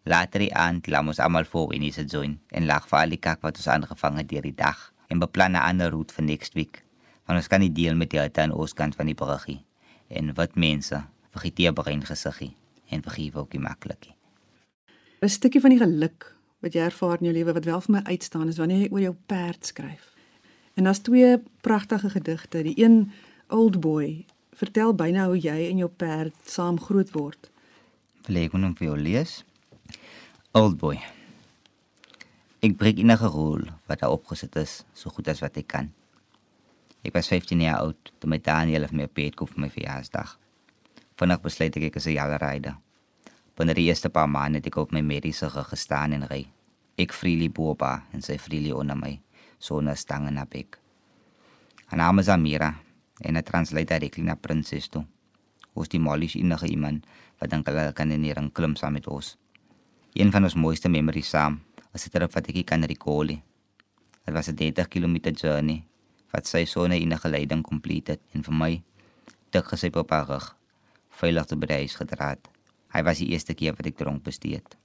Later 0.03 0.39
die 0.39 0.53
aand 0.53 0.88
lam 0.88 1.08
ons 1.08 1.20
almal 1.20 1.46
voor 1.46 1.74
in 1.74 1.82
die 1.82 1.91
seisoen 1.91 2.39
en 2.50 2.65
lag 2.65 2.88
vir 2.88 3.00
al 3.00 3.10
die 3.10 3.20
kak 3.20 3.41
wat 3.41 3.58
ons 3.58 3.68
aangevang 3.68 4.18
het 4.18 4.30
deur 4.30 4.41
die 4.41 4.56
dag 4.56 4.94
en 5.08 5.20
beplan 5.20 5.51
'n 5.51 5.63
ander 5.70 5.91
roete 5.91 6.13
vir 6.13 6.25
next 6.25 6.53
week. 6.53 6.84
Want 7.25 7.38
ons 7.38 7.48
kan 7.48 7.60
nie 7.60 7.72
deel 7.72 7.96
met 7.96 8.10
die 8.10 8.20
hitte 8.20 8.41
aan 8.41 8.51
ons 8.51 8.74
kant 8.74 8.96
van 8.96 9.06
die 9.06 9.15
bruggie 9.15 9.63
en 10.10 10.34
wat 10.34 10.56
mense 10.56 11.03
vergiet 11.32 11.56
die 11.56 11.74
brein 11.74 12.03
gesiggie 12.06 12.56
en 12.89 13.01
vergewe 13.01 13.39
ook 13.39 13.53
nie 13.53 13.62
maklikie. 13.62 14.15
'n 15.22 15.30
Stukkie 15.30 15.62
van 15.62 15.70
die 15.70 15.80
geluk 15.80 16.36
wat 16.60 16.74
jy 16.74 16.82
ervaar 16.82 17.18
in 17.20 17.25
jou 17.25 17.34
lewe 17.34 17.53
wat 17.53 17.65
wel 17.65 17.82
vir 17.82 17.94
my 17.96 18.01
uitstaan 18.03 18.48
is 18.48 18.58
wanneer 18.58 18.80
jy 18.86 18.89
oor 18.91 19.01
jou 19.01 19.15
perd 19.25 19.65
skryf. 19.65 20.13
En 20.74 20.84
daar's 20.84 21.00
twee 21.00 21.38
pragtige 21.62 22.10
gedigte. 22.10 22.63
Die 22.63 22.84
een 22.84 23.12
Old 23.51 23.81
Boy 23.84 24.24
vertel 24.55 24.93
byna 24.96 25.25
hoe 25.27 25.36
jy 25.36 25.65
en 25.67 25.79
jou 25.81 25.89
perd 25.91 26.36
saam 26.48 26.77
groot 26.79 27.10
word. 27.12 27.50
Wil 28.24 28.46
ek 28.46 28.53
hom 28.55 28.75
vir 28.79 28.86
jou 28.88 28.93
lees? 28.96 29.34
Old 30.55 30.77
Boy. 30.79 31.01
Ek 32.63 32.77
breek 32.79 33.01
enige 33.01 33.27
rol 33.34 33.65
wat 33.91 34.05
daar 34.05 34.13
opgesit 34.15 34.55
is, 34.62 34.86
so 34.96 35.12
goed 35.12 35.27
as 35.27 35.41
wat 35.43 35.60
ek 35.60 35.67
kan. 35.74 35.89
Ek 37.03 37.12
was 37.17 37.27
15 37.27 37.60
jaar 37.60 37.81
oud 37.84 38.13
toe 38.22 38.29
my 38.31 38.39
Daniel 38.39 38.86
of 38.88 38.93
my 38.96 39.10
pet 39.12 39.36
koop 39.36 39.51
vir 39.51 39.65
my 39.65 39.70
verjaarsdag. 39.74 40.31
Vanaand 41.20 41.43
besluit 41.43 41.75
ek 41.75 41.89
ek 41.89 42.00
is 42.00 42.08
'n 42.08 42.15
jalerryder. 42.15 42.77
Binne 43.58 43.75
die 43.75 43.89
eerste 43.91 44.08
paar 44.08 44.31
maande 44.31 44.63
het 44.63 44.67
ek 44.67 44.77
op 44.77 44.93
my 44.96 45.01
mediese 45.01 45.51
rug 45.51 45.67
gestaan 45.75 46.13
en 46.13 46.24
ry. 46.31 46.48
Ek 46.98 47.12
freely 47.12 47.50
boba 47.50 48.08
en 48.13 48.22
sy 48.22 48.38
freely 48.38 48.72
onder 48.72 48.96
my, 48.96 49.20
so 49.60 49.81
'n 49.81 49.96
stange 49.96 50.31
na 50.31 50.46
bek. 50.46 50.79
Haar 51.87 51.98
naam 51.98 52.20
is 52.20 52.29
Amira 52.29 52.79
en 53.22 53.38
'n 53.38 53.44
translator 53.44 54.00
direk 54.00 54.18
na 54.18 54.36
prinses 54.36 54.88
toe. 54.88 55.05
Ons 55.74 55.88
die 55.88 56.00
malish 56.00 56.36
enige 56.36 56.68
iemand 56.68 57.05
wat 57.40 57.50
dan 57.50 57.64
kan 57.64 58.12
in 58.12 58.24
hier 58.24 58.50
klim 58.53 58.75
saam 58.75 58.94
met 58.94 59.07
ons. 59.07 59.38
Een 60.14 60.31
van 60.31 60.44
ons 60.44 60.55
mooiste 60.55 60.90
memories 60.90 61.29
saam 61.29 61.62
as 61.94 62.03
dit 62.03 62.34
wat 62.34 62.48
ek 62.48 62.66
kan 62.66 62.84
recall. 62.84 63.42
Dit 64.25 64.34
was 64.34 64.48
'n 64.48 64.55
30 64.55 64.88
km 64.88 65.31
journey 65.34 65.84
wat 66.31 66.48
sy 66.48 66.66
sone 66.66 67.00
in 67.00 67.14
'n 67.14 67.18
geleiding 67.18 67.64
complete 67.64 68.12
het 68.12 68.22
en 68.34 68.44
vir 68.44 68.53
my 68.53 68.84
dik 69.51 69.66
gesyp 69.66 69.96
op 69.96 70.10
haar 70.10 70.27
rug 70.27 70.55
veilig 71.10 71.46
te 71.46 71.55
by 71.55 71.68
huis 71.84 71.96
gedra 71.96 72.29
het. 72.29 72.48
Hy 72.94 73.03
was 73.03 73.18
die 73.18 73.29
eerste 73.31 73.53
keer 73.53 73.75
wat 73.75 73.86
ek 73.86 73.98
dronk 73.98 74.24
bestuur 74.24 74.60
het. 74.60 74.77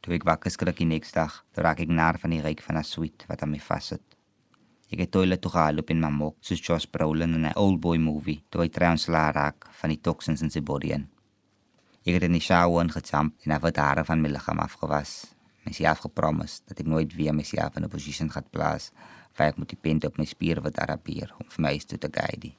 Toe 0.00 0.14
ek 0.14 0.24
wakker 0.24 0.50
skrik 0.50 0.76
die 0.76 0.86
volgende 0.86 1.12
dag, 1.14 1.44
toe 1.52 1.62
raak 1.62 1.80
ek 1.80 1.88
naar 1.88 2.18
van 2.18 2.30
die 2.30 2.40
reuk 2.40 2.62
van 2.62 2.76
'n 2.76 2.84
sweet 2.84 3.24
wat 3.28 3.42
aan 3.42 3.50
my 3.50 3.60
vassit. 3.60 4.07
Ek 4.88 5.02
het 5.04 5.10
toilet 5.12 5.40
toe 5.40 5.50
gehaal 5.52 5.78
op 5.82 5.90
in 5.90 6.00
my 6.00 6.08
mok, 6.08 6.36
soos 6.40 6.62
Josh 6.64 6.86
Brolin 6.86 7.34
in 7.34 7.46
'n 7.46 7.56
old 7.56 7.80
boy 7.80 7.98
movie, 7.98 8.42
toe 8.48 8.62
hy 8.62 8.68
trouens 8.68 9.08
raak 9.08 9.68
van 9.80 9.90
die 9.90 10.00
toxins 10.00 10.42
in 10.42 10.50
sy 10.50 10.60
body 10.60 10.92
in. 10.92 11.08
Ek 12.06 12.14
het 12.14 12.22
in 12.22 12.32
die 12.32 12.40
shower 12.40 12.84
ingejump 12.84 13.34
en 13.44 13.50
het 13.50 13.76
hare 13.76 14.04
van 14.04 14.22
my 14.22 14.28
liggaam 14.28 14.58
afgewas 14.58 15.34
myself 15.68 15.98
gepromis 16.06 16.62
dat 16.66 16.80
ek 16.80 16.86
nooit 16.86 17.14
weer 17.18 17.34
myself 17.34 17.76
in 17.76 17.84
'n 17.84 17.92
posisie 17.92 18.28
gaan 18.30 18.48
plaas 18.50 18.90
waar 19.36 19.48
ek 19.48 19.58
moet 19.58 19.68
depend 19.68 20.04
op 20.04 20.18
my 20.18 20.24
spiere 20.24 20.60
wat 20.60 20.78
arabier 20.78 21.34
om 21.40 21.46
vir 21.48 21.62
my 21.62 21.78
toe 21.78 21.98
te 21.98 22.08
guide. 22.10 22.52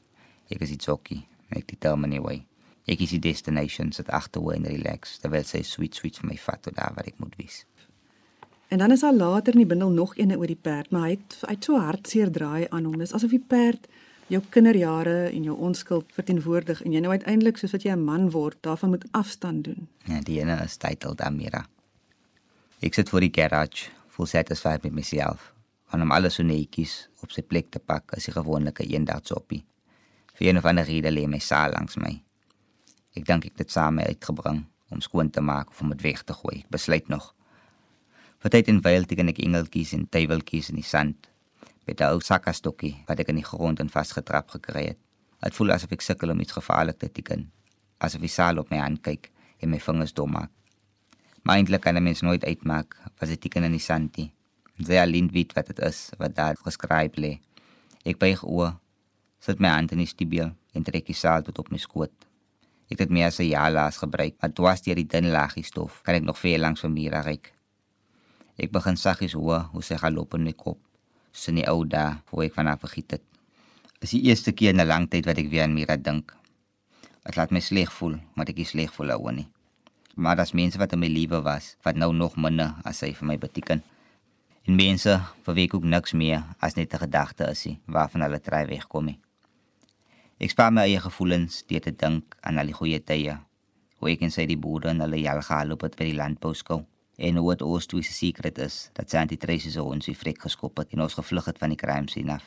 Ek 0.50 0.62
is 0.62 0.72
ietsokie, 0.72 1.26
ek 1.50 1.68
dit 1.68 1.80
tel 1.80 1.98
my 1.98 2.20
way. 2.20 2.46
Ek 2.88 3.02
is 3.02 3.10
die 3.10 3.20
destination 3.20 3.92
sit 3.92 4.10
agterwe 4.10 4.56
en 4.56 4.66
relax. 4.66 5.20
Wil 5.22 5.44
sê 5.44 5.64
sweet 5.64 5.96
sweet 5.96 6.18
vir 6.18 6.30
my 6.30 6.38
vat 6.38 6.62
tot 6.62 6.76
daar 6.76 6.94
waar 6.96 7.06
ek 7.06 7.20
moet 7.20 7.36
wees. 7.38 7.66
En 8.70 8.78
dan 8.78 8.92
is 8.92 9.02
daar 9.02 9.14
later 9.14 9.54
in 9.54 9.64
die 9.64 9.70
bindel 9.70 9.90
nog 9.90 10.16
eene 10.18 10.38
oor 10.38 10.48
die 10.48 10.60
perd, 10.62 10.92
maar 10.94 11.08
hy 11.10 11.16
het 11.18 11.40
het 11.48 11.64
so 11.66 11.80
hartseer 11.80 12.30
draai 12.32 12.68
aan 12.70 12.86
hom. 12.86 12.98
Dis 13.02 13.14
asof 13.14 13.34
die 13.34 13.42
perd 13.42 13.88
jou 14.30 14.42
kinderjare 14.54 15.30
en 15.34 15.46
jou 15.48 15.56
onskuld 15.58 16.12
verteenwoordig 16.14 16.84
en 16.86 16.94
jy 16.94 17.02
nou 17.02 17.14
uiteindelik 17.16 17.58
soos 17.58 17.74
wat 17.74 17.84
jy 17.84 17.96
'n 17.96 18.06
man 18.06 18.30
word, 18.32 18.58
daarvan 18.62 18.90
moet 18.90 19.06
afstand 19.12 19.64
doen. 19.64 19.88
Ja, 20.06 20.22
die 20.22 20.40
ene 20.40 20.62
is 20.64 20.78
titled 20.78 21.22
Amira. 21.22 21.66
Ek 22.80 22.94
sit 22.94 23.10
voor 23.10 23.20
die 23.20 23.34
garage, 23.34 23.90
vol 24.08 24.26
satisfied 24.26 24.84
met 24.84 24.94
myself. 24.94 25.54
Aan 25.90 26.00
hom 26.00 26.12
alles 26.12 26.34
so 26.34 26.44
netjies 26.44 27.10
op 27.22 27.32
sy 27.32 27.42
plek 27.42 27.72
te 27.72 27.80
pak 27.80 28.14
as 28.14 28.28
'n 28.28 28.32
gewone 28.32 28.72
eendagsoppie. 28.74 29.66
Vir 30.34 30.48
een 30.48 30.58
of 30.58 30.66
ander 30.66 30.86
rede 30.86 31.12
lê 31.12 31.28
my 31.28 31.40
saal 31.40 31.72
langs 31.72 31.98
my. 31.98 32.22
Ek 33.16 33.26
dink 33.26 33.46
ek 33.46 33.58
dit 33.58 33.72
saam 33.72 34.00
uitgebring 34.00 34.66
om 34.90 35.02
skoon 35.02 35.30
te 35.30 35.42
maak 35.42 35.70
of 35.70 35.82
om 35.82 35.90
dit 35.90 36.02
weg 36.02 36.24
te 36.24 36.34
gooi. 36.34 36.60
Ek 36.60 36.70
besluit 36.70 37.08
nog. 37.08 37.34
Vir 38.40 38.54
tyd 38.54 38.70
en 38.72 38.78
wyl 38.80 39.04
teken 39.04 39.28
ek 39.34 39.42
engeltjies 39.44 39.90
en 39.98 40.06
tyweltjies 40.08 40.70
in 40.72 40.78
die 40.80 40.88
sand 40.88 41.28
met 41.88 42.00
'n 42.00 42.12
ou 42.14 42.20
sakkastokkie 42.24 42.94
wat 43.08 43.20
ek 43.20 43.32
in 43.34 43.40
die 43.42 43.50
grond 43.50 43.82
en 43.84 43.90
vasgetrap 43.92 44.54
gekry 44.56 44.84
het. 44.88 45.00
Dit 45.44 45.56
voel 45.58 45.74
asof 45.76 45.92
ek 45.92 46.02
sukkel 46.02 46.32
om 46.32 46.40
iets 46.40 46.56
gevaarlik 46.56 47.00
te 47.00 47.10
teken, 47.10 47.52
asof 48.00 48.22
die 48.22 48.32
saal 48.32 48.60
op 48.60 48.72
my 48.72 48.78
aankyk 48.78 49.32
en 49.60 49.70
my 49.70 49.80
vingers 49.80 50.14
dom 50.14 50.32
maak. 50.32 50.52
Maar 51.44 51.58
eintlik 51.58 51.82
kan 51.82 51.98
'n 51.98 52.04
mens 52.04 52.22
nooit 52.22 52.46
uitmaak 52.46 52.96
wat 53.20 53.30
dit 53.30 53.42
teken 53.42 53.64
in 53.64 53.72
die 53.72 53.88
sand 53.90 54.18
nie. 54.18 54.32
Sy 54.88 54.96
alleen 54.96 55.28
weet 55.32 55.54
wat 55.54 55.68
dit 55.68 55.80
is 55.80 56.10
wat 56.18 56.36
daar 56.36 56.56
geskryf 56.56 57.16
lê. 57.18 57.40
Ek 58.06 58.18
buig 58.18 58.44
oor, 58.44 58.80
sit 59.40 59.60
my 59.60 59.68
hand 59.68 59.92
in 59.92 59.98
die 59.98 60.08
stiebel 60.08 60.56
en 60.74 60.84
trek 60.84 61.06
die 61.06 61.16
saal 61.16 61.42
tot 61.42 61.60
op 61.60 61.72
my 61.72 61.78
skoot. 61.78 62.16
Ek 62.90 63.00
het 63.00 63.10
meer 63.10 63.28
as 63.28 63.40
'n 63.40 63.50
jaar 63.50 63.72
laas 63.72 63.98
gebruik, 63.98 64.36
maar 64.40 64.54
dwars 64.54 64.82
deur 64.82 64.96
die 64.96 65.08
dun 65.08 65.32
laagie 65.32 65.64
stof 65.64 66.02
kan 66.04 66.16
ek 66.16 66.24
nog 66.24 66.40
veel 66.40 66.60
langs 66.60 66.80
van 66.80 66.94
Mira 66.94 67.22
ryk. 67.22 67.59
Ek 68.60 68.72
begin 68.72 68.98
saggies 68.98 69.34
hoor 69.34 69.70
hoe 69.74 69.84
sy 69.84 69.96
gaan 69.98 70.14
loop 70.14 70.34
in 70.36 70.44
my 70.44 70.54
kop. 70.54 70.80
Sy 71.32 71.52
nie 71.52 71.68
ou 71.70 71.86
daar, 71.86 72.22
hoe 72.32 72.46
ek 72.46 72.54
vanaf 72.54 72.82
vergiet 72.82 73.12
het. 73.18 73.24
Dis 74.00 74.12
die 74.12 74.26
eerste 74.28 74.52
keer 74.52 74.74
in 74.74 74.82
'n 74.82 74.88
lang 74.88 75.10
tyd 75.10 75.26
wat 75.26 75.38
ek 75.38 75.50
weer 75.50 75.64
aan 75.64 75.74
Mira 75.74 75.96
dink. 75.98 76.36
Dit 77.26 77.36
laat 77.36 77.52
my 77.52 77.60
sleg 77.60 77.92
voel, 77.92 78.20
maar 78.36 78.50
ek 78.50 78.60
is 78.60 78.70
sleg 78.70 78.92
voel 78.94 79.12
oor 79.12 79.34
nie 79.34 79.50
maar 80.20 80.36
daar's 80.36 80.52
mense 80.52 80.78
wat 80.78 80.92
in 80.92 81.00
my 81.00 81.08
lewe 81.08 81.42
was 81.42 81.76
wat 81.82 81.96
nou 81.96 82.14
nog 82.14 82.36
minder 82.36 82.76
as 82.84 83.00
hy 83.06 83.14
vir 83.16 83.28
my 83.28 83.38
beteken. 83.40 83.82
En 84.68 84.76
mense 84.76 85.16
vir 85.46 85.56
wie 85.56 85.68
ek 85.70 85.76
ook 85.78 85.88
niks 85.88 86.14
meer 86.14 86.44
as 86.60 86.76
net 86.76 86.94
'n 86.94 87.04
gedagte 87.06 87.48
is 87.50 87.66
nie 87.66 87.80
waarvan 87.86 88.22
hulle 88.22 88.40
try 88.40 88.66
wegkom 88.68 89.06
nie. 89.06 89.20
Ek 90.40 90.52
spaar 90.52 90.72
my 90.72 90.82
eie 90.82 91.00
gevoelens 91.00 91.64
deur 91.68 91.82
te 91.82 91.92
dink 91.92 92.36
aan 92.42 92.58
al 92.58 92.66
die 92.66 92.80
goeie 92.80 93.00
tye. 93.00 93.40
Hoe 94.00 94.12
ek 94.12 94.22
en 94.22 94.32
sy 94.32 94.46
die 94.46 94.58
boere 94.58 94.90
en 94.90 95.00
hulle 95.00 95.20
jare 95.20 95.42
geloop 95.42 95.82
het 95.82 95.96
by 95.96 96.04
die 96.04 96.20
landbouskool. 96.20 96.86
En 97.20 97.36
hoe 97.36 97.50
het 97.52 97.62
ons 97.62 97.86
twee 97.86 98.04
se 98.04 98.16
sekret 98.16 98.58
is 98.64 98.90
dat 98.96 99.12
sy 99.12 99.20
anti-traces 99.20 99.76
so 99.76 99.92
ons 99.92 100.08
vrek 100.22 100.40
geskop 100.48 100.80
het 100.80 100.96
en 100.96 101.04
ons 101.04 101.20
gevlug 101.20 101.52
het 101.52 101.60
van 101.60 101.76
die 101.76 101.80
crime 101.80 102.08
scene 102.08 102.38
af. 102.40 102.46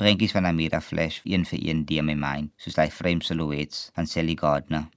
Prentjies 0.00 0.32
van 0.32 0.48
Amira 0.48 0.80
Flash 0.80 1.20
een 1.24 1.44
vir 1.44 1.60
een 1.60 1.84
deur 1.84 2.04
my 2.04 2.16
mind, 2.16 2.52
soos 2.56 2.76
daai 2.76 2.90
frame 2.90 3.24
silhouettes 3.24 3.90
van 3.96 4.08
Sally 4.08 4.36
Gardner 4.36 4.88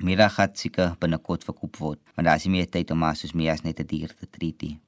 Mira 0.00 0.30
gaan 0.32 0.54
seker 0.56 0.94
binnekort 0.96 1.42
verkoop 1.44 1.76
word, 1.76 1.98
want 2.16 2.24
daar 2.24 2.38
is 2.40 2.46
nie 2.46 2.54
meer 2.54 2.68
tyd 2.72 2.88
om 2.94 3.02
maar 3.04 3.18
soos 3.20 3.34
meer 3.36 3.52
as 3.52 3.60
net 3.66 3.80
'n 3.80 3.86
die 3.86 3.98
dier 3.98 4.14
te 4.16 4.26
treat 4.26 4.62
nie. 4.62 4.80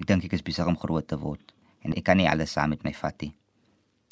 Ek 0.00 0.06
dink 0.06 0.24
ek 0.24 0.32
is 0.32 0.42
besig 0.42 0.66
om 0.66 0.76
groot 0.76 1.06
te 1.06 1.16
word 1.16 1.54
en 1.84 1.94
ek 1.94 2.04
kan 2.04 2.16
nie 2.16 2.26
alles 2.26 2.50
saam 2.50 2.70
met 2.70 2.82
my 2.82 2.92
vat 2.92 3.22
nie. 3.22 3.32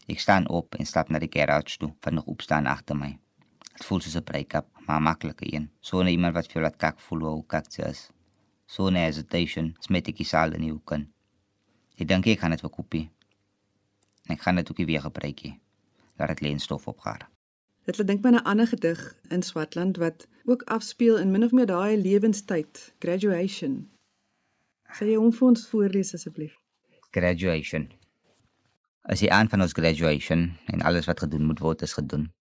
Ek 0.06 0.20
staan 0.20 0.46
op 0.48 0.76
en 0.78 0.86
stap 0.86 1.10
na 1.10 1.18
die 1.18 1.32
garage 1.32 1.76
toe, 1.78 1.92
van 2.00 2.14
nog 2.14 2.26
opstaan 2.26 2.66
agter 2.66 2.96
my. 2.96 3.18
Dit 3.74 3.84
voel 3.84 4.00
soos 4.00 4.16
'n 4.16 4.22
break-up, 4.22 4.68
maar 4.86 5.02
maklike 5.02 5.54
een. 5.54 5.70
So 5.80 6.02
'n 6.02 6.06
iemand 6.06 6.34
wat 6.34 6.52
vir 6.52 6.62
laat 6.62 6.76
kak 6.76 7.00
voel 7.00 7.20
hoe 7.20 7.46
kak 7.46 7.66
jy 7.76 7.84
is. 7.90 8.11
So 8.72 8.88
'n 8.88 8.96
hesitation, 8.96 9.74
smet 9.84 10.08
ek 10.08 10.24
sal 10.24 10.54
in 10.56 10.64
jou 10.64 10.78
kan. 10.88 11.02
Ek 12.00 12.08
dink 12.08 12.26
ek 12.26 12.38
kan 12.40 12.50
dit 12.50 12.60
verkoop. 12.64 12.94
Ek 14.32 14.40
gaan 14.40 14.56
dit 14.56 14.70
ook 14.70 14.86
weer 14.88 15.00
gebruik. 15.00 15.40
Laat 16.16 16.28
dit 16.28 16.40
leen 16.40 16.60
stof 16.60 16.88
opgaar. 16.88 17.28
Dit 17.84 17.98
laat 17.98 18.06
dink 18.06 18.22
my 18.22 18.30
aan 18.30 18.40
'n 18.40 18.48
ander 18.50 18.66
gedig 18.66 19.00
in 19.28 19.42
Swartland 19.42 19.96
wat 19.96 20.26
ook 20.44 20.62
afspeel 20.62 21.18
in 21.18 21.30
min 21.30 21.44
of 21.44 21.52
meer 21.52 21.66
daai 21.66 21.96
lewenstyd, 21.96 22.94
graduation. 22.98 23.90
Sê 24.96 25.04
jy 25.04 25.16
hom 25.16 25.32
vir 25.32 25.48
ons 25.48 25.68
voorlees 25.68 26.14
asseblief? 26.14 26.56
Graduation. 27.10 27.92
As 29.02 29.20
jy 29.20 29.28
aan 29.28 29.48
van 29.48 29.60
ons 29.60 29.72
graduation 29.72 30.56
en 30.66 30.82
alles 30.82 31.06
wat 31.06 31.20
gedoen 31.20 31.44
moet 31.44 31.58
word 31.58 31.82
is 31.82 31.92
gedoen. 31.92 32.32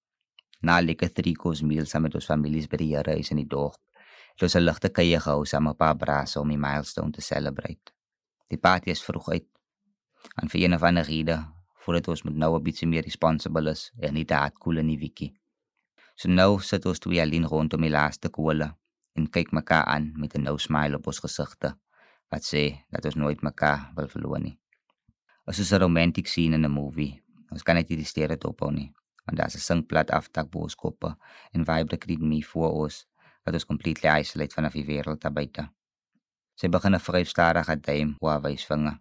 Na 0.61 0.79
lekker 0.79 1.13
drie 1.13 1.35
kos 1.35 1.61
meal 1.61 1.85
saam 1.85 2.01
met 2.01 2.15
ons 2.15 2.25
families 2.25 2.67
by 2.67 2.77
die 2.77 2.95
Here 2.95 3.17
is 3.17 3.31
in 3.31 3.37
die 3.37 3.47
dorp. 3.47 3.75
Ons 4.41 4.55
'n 4.55 4.63
ligte 4.63 4.89
kuier 4.89 5.21
gehou 5.21 5.45
saam 5.45 5.67
'n 5.67 5.75
paar 5.75 5.95
brasse 5.95 6.39
om 6.39 6.47
die 6.47 6.57
milestone 6.57 7.11
te 7.11 7.21
celebrate. 7.21 7.91
Die 8.47 8.57
party 8.57 8.89
is 8.89 9.03
vroeg 9.03 9.29
uit. 9.29 9.47
En 10.41 10.49
vir 10.49 10.61
een 10.61 10.73
of 10.73 10.83
ander 10.83 11.03
rede, 11.03 11.37
voordat 11.81 12.07
ons 12.07 12.23
moet 12.23 12.35
nou 12.35 12.55
'n 12.55 12.63
bietjie 12.63 12.87
meer 12.87 13.03
responsible 13.03 13.69
is 13.71 13.91
en 13.99 14.13
nie 14.13 14.25
daad 14.25 14.53
koel 14.57 14.77
in 14.77 14.87
die 14.87 14.97
wiki. 14.97 15.33
So 16.15 16.29
nou 16.29 16.59
sit 16.59 16.85
ons 16.85 16.99
twee 16.99 17.21
alleen 17.21 17.45
rondom 17.45 17.81
die 17.81 17.89
laaste 17.89 18.29
kolle 18.29 18.77
en 19.17 19.29
kyk 19.29 19.51
mekaar 19.51 19.85
aan 19.85 20.11
met 20.15 20.35
'n 20.35 20.43
nou 20.43 20.57
smile 20.57 20.95
op 20.95 21.07
ons 21.07 21.19
gesigte 21.19 21.77
wat 22.31 22.43
sê 22.43 22.85
dat 22.89 23.05
ons 23.05 23.15
nooit 23.15 23.41
mekaar 23.41 23.91
wil 23.95 24.07
verloor 24.07 24.39
nie. 24.39 24.59
Dit 25.45 25.57
is 25.59 25.71
'n 25.71 25.79
romantic 25.79 26.27
scene 26.27 26.55
in 26.55 26.65
'n 26.65 26.71
movie. 26.71 27.23
Ons 27.51 27.63
kan 27.63 27.75
net 27.75 27.89
nie 27.89 27.97
die 27.97 28.05
stere 28.05 28.37
ophou 28.47 28.71
nie. 28.71 28.93
Want 29.25 29.37
daar's 29.37 29.55
'n 29.55 29.59
singplat 29.59 30.11
aftak 30.11 30.49
bo 30.49 30.59
ons 30.59 30.75
koppe 30.75 31.15
en 31.51 31.65
vibe 31.65 31.97
kry 31.97 32.15
my 32.19 32.41
voor 32.41 32.71
ons 32.71 33.07
wat 33.45 33.57
ons 33.57 33.65
completely 33.65 34.09
isolate 34.21 34.55
vanaf 34.57 34.75
die 34.77 34.85
wêreld 34.85 35.21
daar 35.21 35.33
buite. 35.33 35.69
Sy 36.55 36.67
begin 36.67 36.95
'n 36.95 36.99
vryf 36.99 37.29
stadige 37.29 37.75
duim 37.75 38.15
waar 38.21 38.41
wys 38.41 38.65
vinger. 38.65 38.99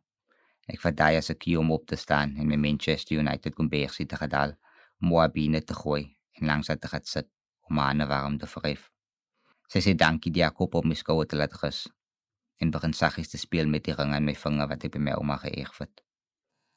Ek 0.69 0.81
vat 0.81 0.97
daai 0.97 1.17
as 1.17 1.31
'n 1.31 1.39
kie 1.39 1.59
om 1.59 1.71
op 1.71 1.87
te 1.87 1.97
staan 1.97 2.37
en 2.37 2.47
my 2.47 2.57
Manchester 2.57 3.19
United 3.19 3.55
kombersie 3.55 4.07
te 4.07 4.17
gedal, 4.17 4.57
Moabine 4.99 5.65
te 5.65 5.75
gooi 5.75 6.17
en 6.37 6.47
langs 6.47 6.69
haar 6.69 6.79
te 6.79 6.89
gaan 6.89 7.05
sit 7.05 7.29
om 7.69 7.79
haar 7.79 7.87
hande 7.87 8.07
warm 8.07 8.39
te 8.39 8.47
vryf. 8.47 8.91
Sy 9.69 9.81
sê 9.81 9.95
dankie 9.95 10.33
die 10.33 10.51
kop 10.51 10.75
op 10.75 10.85
my 10.85 10.95
skouer 10.95 11.27
te 11.27 11.37
laat 11.37 11.55
rus 11.63 11.89
en 12.61 12.71
begin 12.71 12.93
saggies 12.93 13.29
te 13.29 13.39
speel 13.39 13.67
met 13.67 13.85
die 13.85 13.95
ring 13.95 14.13
aan 14.13 14.25
my 14.25 14.35
vinger 14.35 14.69
wat 14.69 14.85
ek 14.85 14.93
by 14.93 14.99
my 14.99 15.13
ouma 15.13 15.37
geëeg 15.37 15.79
het. 15.79 16.03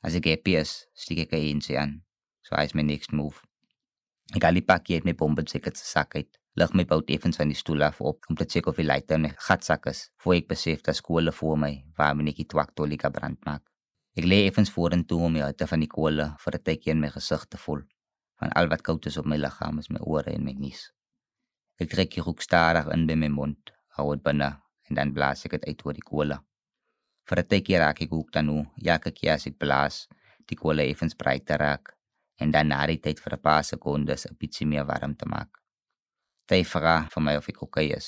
As 0.04 0.16
ek 0.16 0.26
happy 0.26 0.56
is, 0.60 0.88
stiek 0.94 1.20
ek 1.26 1.34
in 1.40 1.62
sy 1.62 1.76
aan. 1.80 2.04
So 2.44 2.56
hy 2.56 2.64
is 2.68 2.76
my 2.76 2.84
next 2.84 3.12
move. 3.12 3.40
Ek 4.36 4.44
al 4.44 4.60
die 4.60 4.66
pakkie 4.66 4.96
uit 5.00 5.06
my 5.08 5.14
bombetseker 5.14 5.76
se 5.76 5.86
sak 5.88 6.16
uit. 6.16 6.40
Lig 6.56 6.74
my 6.78 6.84
bout 6.86 7.10
effens 7.10 7.40
van 7.40 7.50
die 7.50 7.58
stoel 7.58 7.82
af 7.82 8.00
op 8.02 8.28
om 8.30 8.38
te 8.38 8.46
check 8.46 8.68
of 8.70 8.78
die 8.78 8.86
lighter 8.86 9.18
in 9.18 9.24
my 9.26 9.30
gatsak 9.46 9.88
is, 9.90 10.02
voor 10.22 10.36
ek 10.36 10.52
besef 10.52 10.84
dat 10.86 11.00
skole 11.00 11.32
voor 11.34 11.58
my 11.58 11.72
waar 11.98 12.14
my 12.14 12.28
netjie 12.28 12.46
twak 12.46 12.76
tolika 12.78 13.10
brand 13.10 13.40
maak. 13.48 13.64
Ek 14.14 14.28
lê 14.30 14.44
effens 14.46 14.70
vorentoe 14.70 15.18
om 15.26 15.34
die 15.34 15.42
hitte 15.42 15.66
van 15.72 15.82
die 15.82 15.90
kolle 15.90 16.28
vir 16.44 16.56
'n 16.58 16.64
tydjie 16.68 16.92
in 16.94 17.00
my 17.02 17.10
gesig 17.16 17.48
te 17.50 17.58
voel. 17.58 17.82
Van 18.40 18.54
al 18.60 18.70
wat 18.70 18.84
koud 18.86 19.06
is 19.10 19.18
op 19.18 19.26
my 19.26 19.38
liggaam 19.38 19.80
is 19.80 19.90
my 19.90 20.00
ore 20.00 20.30
en 20.30 20.46
my 20.46 20.54
nies. 20.54 20.92
Ek 21.82 21.90
trek 21.90 22.14
die 22.14 22.22
rook 22.22 22.42
stadig 22.42 22.86
in 22.94 23.08
by 23.08 23.16
my 23.16 23.32
mond, 23.40 23.72
hou 23.98 24.14
dit 24.14 24.24
binne 24.24 24.52
en 24.90 24.96
dan 24.96 25.14
blaas 25.14 25.46
ek 25.46 25.58
dit 25.58 25.66
uit 25.66 25.86
oor 25.86 25.94
die 25.94 26.06
kolle. 26.12 26.38
Vir 27.30 27.40
'n 27.40 27.48
tydjie 27.48 27.80
raak 27.80 28.02
ek 28.02 28.14
ook 28.14 28.32
dan 28.32 28.46
nou, 28.46 28.66
ja, 28.78 29.00
kyk 29.00 29.24
jy 29.24 29.30
as 29.34 29.48
ek 29.48 29.58
blaas, 29.58 30.08
die 30.46 30.56
kolle 30.56 30.86
effens 30.86 31.16
breiter 31.16 31.58
raak 31.58 31.98
en 32.38 32.52
dan 32.52 32.68
na 32.68 32.86
die 32.86 33.02
tyd 33.02 33.20
vir 33.20 33.34
'n 33.34 33.42
paar 33.42 33.64
sekondes 33.64 34.28
'n 34.28 34.38
bietjie 34.38 34.68
meer 34.68 34.86
warm 34.86 35.16
te 35.16 35.26
maak. 35.26 35.63
Sy 36.50 36.64
vra 36.68 36.96
vir 37.12 37.24
my 37.24 37.36
of 37.40 37.48
ek 37.48 37.62
oukei 37.64 37.88
okay 37.88 37.98
is. 37.98 38.08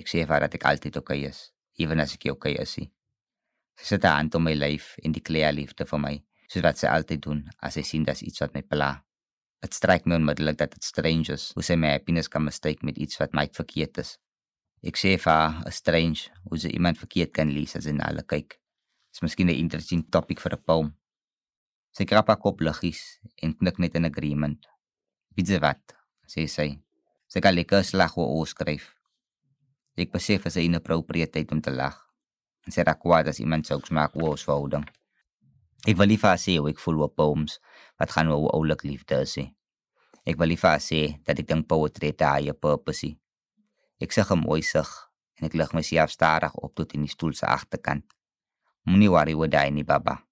Ek 0.00 0.08
sê 0.08 0.22
vir 0.24 0.32
haar 0.32 0.46
dat 0.46 0.54
ek 0.56 0.64
altyd 0.68 0.96
oukei 0.96 1.18
okay 1.24 1.30
is, 1.30 1.40
ewen 1.78 2.00
as 2.00 2.14
ek 2.16 2.24
nie 2.24 2.32
oukei 2.32 2.54
okay 2.54 2.62
is 2.62 2.76
nie. 2.80 2.90
Sy 3.76 3.90
sit 3.92 4.06
haar 4.08 4.16
hand 4.16 4.34
om 4.38 4.46
my 4.48 4.54
lyf 4.56 4.94
en 5.04 5.12
dekleer 5.12 5.52
liefde 5.52 5.84
vir 5.84 6.00
my, 6.00 6.14
soos 6.48 6.64
wat 6.64 6.80
sy 6.80 6.88
altyd 6.88 7.24
doen 7.26 7.42
as 7.60 7.76
sy 7.76 7.84
sien 7.84 8.06
dat 8.08 8.22
iets 8.24 8.40
wat 8.40 8.54
my 8.56 8.62
pla. 8.64 8.94
Dit 9.60 9.76
stryk 9.76 10.06
my 10.08 10.16
onmiddellik 10.16 10.56
dat 10.60 10.72
dit 10.72 10.84
strange 10.84 11.32
is 11.34 11.50
hoe 11.56 11.64
sy 11.64 11.76
my 11.80 11.90
happiness 11.92 12.32
kan 12.32 12.44
mistake 12.44 12.86
met 12.86 12.96
iets 12.96 13.20
wat 13.20 13.36
my 13.36 13.44
verkeerd 13.52 14.00
is. 14.00 14.16
Ek 14.86 14.96
sê 14.96 15.16
vir 15.18 15.32
haar, 15.32 15.62
"A 15.66 15.70
strange, 15.70 16.30
hoe 16.48 16.58
sy 16.58 16.68
iemand 16.68 16.98
verkeerd 16.98 17.32
kan 17.32 17.52
lees 17.52 17.76
as 17.76 17.84
hy 17.84 17.92
na 17.92 18.08
hulle 18.08 18.22
kyk." 18.22 18.60
Dis 19.12 19.22
miskien 19.22 19.48
'n 19.48 19.56
interesting 19.56 20.02
topic 20.10 20.40
vir 20.40 20.52
'n 20.52 20.64
poem. 20.64 20.96
Sy 21.92 22.04
krap 22.04 22.28
haar 22.28 22.36
kop 22.36 22.60
liggies 22.60 23.20
en 23.42 23.54
knik 23.54 23.78
net 23.78 23.94
in 23.94 24.04
agreement. 24.04 24.66
Weet 25.36 25.48
jy 25.48 25.60
wat? 25.60 25.94
sê 26.26 26.48
sy. 26.48 26.85
Sy 27.26 27.42
kan 27.42 27.54
lekker 27.54 27.82
slag 27.84 28.14
oor 28.16 28.38
ons 28.38 28.52
skryf. 28.54 28.92
Ek 29.96 30.12
besef 30.12 30.46
as 30.46 30.56
'n 30.56 30.68
inappropriate 30.68 31.32
tyd 31.32 31.52
om 31.52 31.60
te 31.60 31.70
lag. 31.70 31.96
En 32.66 32.72
sy 32.72 32.82
raak 32.82 33.00
kwaad 33.00 33.28
as 33.28 33.40
iemand 33.40 33.68
jokes 33.68 33.90
maak 33.90 34.16
oor 34.16 34.30
ons 34.36 34.44
verhouding. 34.44 34.86
Ek 35.86 35.96
wil 35.96 36.16
haar 36.22 36.38
sê 36.38 36.58
hoe 36.58 36.70
ek 36.70 36.78
voel 36.78 37.00
oor 37.00 37.12
poems 37.14 37.58
wat 37.98 38.10
gaan 38.10 38.28
oor 38.28 38.50
oulik 38.54 38.82
liefde 38.82 39.20
is 39.20 39.36
nie. 39.36 39.54
Ek 40.26 40.36
wil 40.38 40.56
haar 40.62 40.80
sê 40.80 41.22
dat 41.24 41.38
ek 41.38 41.46
dink 41.46 41.68
poetry 41.68 42.06
het 42.08 42.22
'n 42.22 42.34
higher 42.34 42.54
purpose 42.54 43.06
nie. 43.06 43.18
Ek 44.00 44.12
sê 44.12 44.22
gemooi 44.22 44.62
sig 44.62 44.88
en 45.38 45.46
ek 45.46 45.54
lig 45.54 45.72
myself 45.72 46.10
stadig 46.10 46.54
op 46.54 46.74
tot 46.74 46.92
in 46.94 47.02
die 47.02 47.14
stoel 47.14 47.32
se 47.32 47.46
agterkant. 47.46 48.04
Moenie 48.84 49.10
worry 49.10 49.34
oor 49.34 49.48
daai 49.48 49.70
nie, 49.70 49.84
baba. 49.84 50.22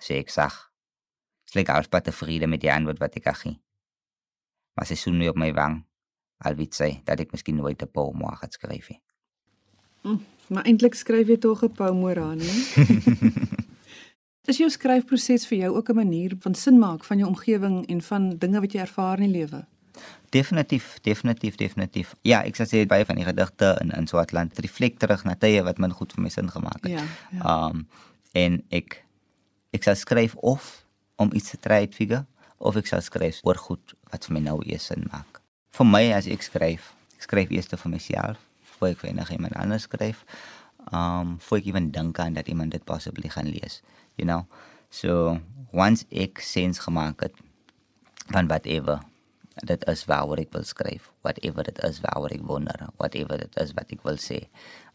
Sê 0.00 0.18
ek 0.18 0.30
sag. 0.30 0.70
Slik 1.46 1.68
alspat 1.68 2.04
tevrede 2.04 2.46
met 2.46 2.60
die 2.60 2.72
antwoord 2.72 2.98
wat 2.98 3.16
ek 3.16 3.36
gee. 3.36 3.60
Maar 4.74 4.86
sy 4.86 4.94
soen 4.94 5.18
my 5.18 5.28
op 5.28 5.36
my 5.36 5.52
wang. 5.52 5.84
Al 6.44 6.54
weet 6.58 6.74
sy 6.74 6.90
dat 7.08 7.20
ek 7.20 7.32
miskien 7.32 7.56
nooit 7.56 7.82
'n 7.82 7.90
poem 7.92 8.18
mag 8.18 8.40
het 8.40 8.52
skryf 8.52 8.88
nie. 8.90 9.00
Maar 10.52 10.64
eintlik 10.68 10.94
skryf 10.94 11.28
jy 11.28 11.38
tog 11.40 11.64
'n 11.64 11.72
poem 11.72 12.02
oor 12.04 12.16
haar, 12.16 12.36
nie? 12.36 12.52
Is 14.44 14.58
jou 14.60 14.68
skryfproses 14.68 15.46
vir 15.48 15.58
jou 15.58 15.76
ook 15.76 15.88
'n 15.88 15.96
manier 15.96 16.32
van 16.40 16.54
sin 16.54 16.78
maak 16.78 17.04
van 17.04 17.18
jou 17.18 17.28
omgewing 17.28 17.86
en 17.86 18.02
van 18.02 18.36
dinge 18.38 18.60
wat 18.60 18.72
jy 18.72 18.80
ervaar 18.80 19.20
in 19.20 19.32
die 19.32 19.38
lewe? 19.40 19.64
Definitief, 20.30 20.98
definitief, 21.02 21.54
definitief. 21.54 22.14
Ja, 22.22 22.42
ek 22.42 22.56
sê 22.56 22.82
dit 22.82 22.88
baie 22.88 23.04
van 23.04 23.16
die 23.16 23.24
gedigte 23.24 23.78
in 23.80 23.90
in 23.90 24.06
Swartland 24.06 24.58
reflek 24.58 24.98
terug 24.98 25.24
na 25.24 25.34
tye 25.34 25.62
wat 25.62 25.78
min 25.78 25.92
goed 25.92 26.12
vir 26.12 26.22
my 26.22 26.28
sin 26.28 26.50
gemaak 26.50 26.82
het. 26.82 26.92
Ja, 26.92 27.04
ja. 27.30 27.68
Um 27.68 27.86
en 28.32 28.62
ek 28.68 29.04
ek 29.70 29.82
sal 29.82 29.94
skryf 29.94 30.34
of 30.34 30.84
om 31.16 31.30
iets 31.32 31.50
te 31.50 31.56
try 31.56 31.86
uitfigure 31.86 32.26
of 32.58 32.76
ek 32.76 32.86
sal 32.86 33.00
skryf 33.00 33.40
oor 33.42 33.56
goed 33.56 33.94
wat 34.10 34.26
vir 34.26 34.34
my 34.34 34.40
nou 34.40 34.60
eers 34.66 34.90
sin 34.90 35.06
maak. 35.12 35.33
Vir 35.74 35.86
my 35.90 36.04
as 36.14 36.28
ek 36.30 36.44
skryf, 36.46 36.92
ek 37.16 37.24
skryf 37.26 37.50
eers 37.50 37.66
vir 37.66 37.90
myself, 37.90 38.42
voor 38.76 38.92
ek 38.92 39.00
vir 39.00 39.10
enigiemand 39.10 39.56
anders 39.58 39.88
skryf. 39.88 40.20
Um 40.94 41.32
voor 41.42 41.58
ek 41.58 41.70
ewen 41.72 41.88
dink 41.90 42.20
aan 42.22 42.36
dat 42.38 42.46
iemand 42.52 42.76
dit 42.76 42.84
possibly 42.86 43.32
gaan 43.32 43.50
lees, 43.50 43.80
you 44.14 44.28
know. 44.28 44.44
So 44.94 45.40
once 45.74 46.06
ek 46.14 46.38
sins 46.38 46.78
gemaak 46.84 47.26
het 47.26 47.34
van 48.30 48.46
whatever 48.46 49.02
dit 49.66 49.84
is 49.90 50.04
waaroor 50.10 50.38
ek 50.42 50.54
wil 50.54 50.64
skryf, 50.66 51.10
whatever 51.26 51.66
dit 51.66 51.78
is 51.86 52.00
waaroor 52.06 52.32
ek 52.34 52.46
wonder, 52.46 52.86
whatever 52.98 53.38
dit 53.38 53.58
is 53.62 53.74
wat 53.74 53.90
ek 53.94 54.02
wil 54.06 54.18
sê. 54.22 54.44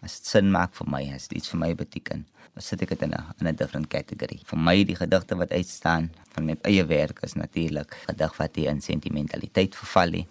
As 0.03 0.19
dit 0.19 0.31
sin 0.31 0.51
maak 0.51 0.71
vir 0.79 0.87
my, 0.91 1.03
as 1.15 1.27
dit 1.27 1.39
iets 1.39 1.51
vir 1.51 1.61
my 1.63 1.73
beteken, 1.79 2.25
dan 2.55 2.65
sit 2.65 2.83
ek 2.83 2.95
dit 2.95 3.05
in 3.07 3.15
'n 3.15 3.23
in 3.39 3.47
'n 3.47 3.55
different 3.55 3.87
category. 3.87 4.39
Vir 4.45 4.59
my 4.59 4.83
die 4.83 4.95
gedigte 4.95 5.35
wat 5.35 5.51
uitstaan 5.51 6.11
van 6.33 6.45
my 6.45 6.55
eie 6.63 6.85
werk 6.85 7.23
is 7.23 7.35
natuurlik 7.35 7.95
gedig 8.07 8.37
wat 8.37 8.53
die 8.53 8.67
in 8.67 8.81
sentimentaliteit 8.81 9.75
verval 9.75 10.09
nie, 10.09 10.27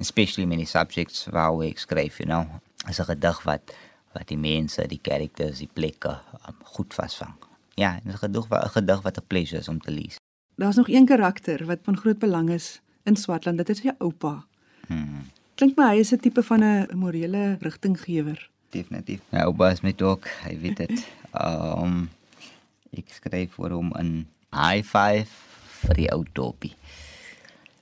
especially 0.00 0.46
many 0.46 0.64
subjects 0.64 1.26
waaroor 1.32 1.64
ek 1.68 1.78
skryf, 1.78 2.20
you 2.20 2.28
know. 2.28 2.46
As 2.86 3.00
'n 3.00 3.04
gedig 3.04 3.42
wat 3.44 3.74
wat 4.12 4.28
die 4.28 4.38
mense, 4.38 4.86
die 4.88 5.00
characters, 5.02 5.58
die 5.58 5.70
plekke 5.72 6.18
um, 6.48 6.56
goed 6.74 6.94
vasvang. 6.94 7.34
Ja, 7.76 8.00
'n 8.04 8.18
gedig 8.18 8.46
wat 8.48 8.64
'n 8.64 8.74
gedig 8.76 9.00
wat 9.02 9.18
'n 9.18 9.26
pleasure 9.26 9.60
is 9.60 9.68
om 9.68 9.80
te 9.80 9.90
lees. 9.90 10.16
Daar's 10.56 10.76
nog 10.76 10.88
een 10.88 11.06
karakter 11.06 11.66
wat 11.66 11.78
van 11.82 11.96
groot 11.96 12.18
belang 12.18 12.50
is 12.50 12.80
in 13.04 13.16
Swartland. 13.16 13.58
Dit 13.58 13.68
is 13.68 13.80
jou 13.80 13.94
oupa. 13.98 14.44
Hmm. 14.86 15.30
Klink 15.54 15.76
my 15.76 15.94
hy 15.94 15.98
is 15.98 16.12
'n 16.12 16.18
tipe 16.18 16.42
van 16.42 16.64
'n 16.64 16.96
morele 16.96 17.56
rigtinggewer. 17.60 18.50
Definitief. 18.70 19.20
Ja, 19.28 19.44
oupa 19.44 19.70
is 19.70 19.80
met 19.80 20.02
ook, 20.02 20.28
hy 20.44 20.58
weet 20.58 20.76
dit. 20.76 21.06
Um 21.32 22.10
ek 22.90 23.08
skryf 23.12 23.52
vir 23.54 23.70
hom 23.70 23.92
'n 23.98 24.26
high 24.52 24.82
five 24.82 25.28
vir 25.84 25.94
die 25.94 26.10
ou 26.12 26.24
topie. 26.32 26.74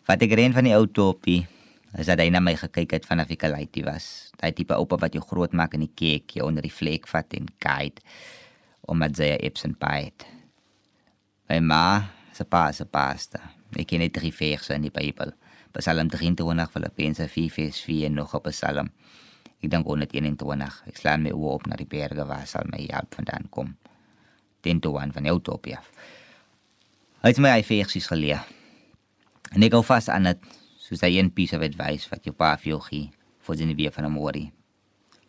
Wat 0.06 0.22
ek 0.22 0.32
ren 0.32 0.52
van 0.52 0.64
die 0.64 0.74
ou 0.74 0.86
topie 0.86 1.46
is 1.96 2.06
dat 2.06 2.20
hy 2.20 2.28
na 2.28 2.40
my 2.40 2.54
gekyk 2.56 2.92
het 2.92 3.06
vanaf 3.08 3.30
ek 3.30 3.44
'n 3.44 3.50
laitie 3.56 3.84
was. 3.84 4.30
Daai 4.36 4.52
tipe 4.52 4.74
oupa 4.74 4.96
wat 4.96 5.12
jou 5.12 5.24
groot 5.24 5.52
maak 5.52 5.74
in 5.74 5.80
die 5.80 5.94
kerk, 5.94 6.30
jou 6.36 6.46
onder 6.46 6.62
die 6.62 6.72
vlek 6.72 7.08
vat 7.08 7.32
en 7.34 7.46
guide 7.58 8.00
omdat 8.86 9.16
sy 9.16 9.32
'n 9.32 9.44
absent 9.46 9.78
bite. 9.78 10.24
My 11.48 11.58
ma 11.60 12.10
se 12.32 12.44
pa 12.44 12.72
se 12.72 12.84
pasta. 12.84 13.40
Ek 13.76 13.86
ken 13.86 14.00
net 14.00 14.12
drie 14.12 14.32
verse 14.32 14.74
in 14.74 14.82
die 14.82 14.90
Bybel. 14.90 15.32
Psalm 15.76 16.08
23, 16.08 16.70
Filippense 16.72 17.28
4 17.28 17.50
vers 17.50 17.80
4 17.80 18.06
en 18.06 18.14
nog 18.14 18.34
'n 18.34 18.40
Psalm. 18.40 18.90
Ek 19.62 19.70
dink 19.70 19.86
121. 19.86 20.82
Ek 20.86 20.96
slaan 20.96 21.22
my 21.22 21.30
oor 21.30 21.54
op 21.54 21.66
na 21.66 21.76
die 21.76 21.86
berge 21.86 22.26
waar 22.26 22.46
sal 22.46 22.64
my 22.70 22.86
hulp 22.90 23.14
vandaan 23.14 23.48
kom. 23.50 23.76
Den 24.60 24.80
toe 24.80 24.98
aan 25.00 25.12
van 25.12 25.26
Utopia. 25.26 25.80
Hy 27.22 27.28
het 27.28 27.38
my 27.38 27.50
hy 27.50 27.62
versies 27.62 28.06
geleer. 28.06 28.44
En 29.52 29.62
ek 29.62 29.72
hou 29.72 29.82
vas 29.82 30.08
aan 30.08 30.22
dit 30.22 30.38
soos 30.86 31.02
hy 31.02 31.16
een 31.18 31.32
piece 31.34 31.56
of 31.56 31.62
advice 31.66 32.06
wat 32.12 32.24
jou 32.24 32.34
pa 32.34 32.54
vir 32.56 32.76
jou 32.76 32.80
gee 32.86 33.10
vir 33.46 33.56
die 33.56 33.74
weer 33.74 33.92
van 33.92 34.04
'n 34.06 34.12
môre. 34.12 34.52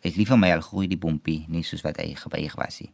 Ek 0.02 0.16
lief 0.16 0.28
vir 0.28 0.38
my 0.38 0.50
al 0.52 0.60
groei 0.60 0.86
die 0.86 0.98
bompie, 0.98 1.46
nie 1.48 1.62
soos 1.62 1.82
wat 1.82 1.98
hy 1.98 2.14
gebuig 2.14 2.54
was 2.56 2.80
nie. 2.80 2.90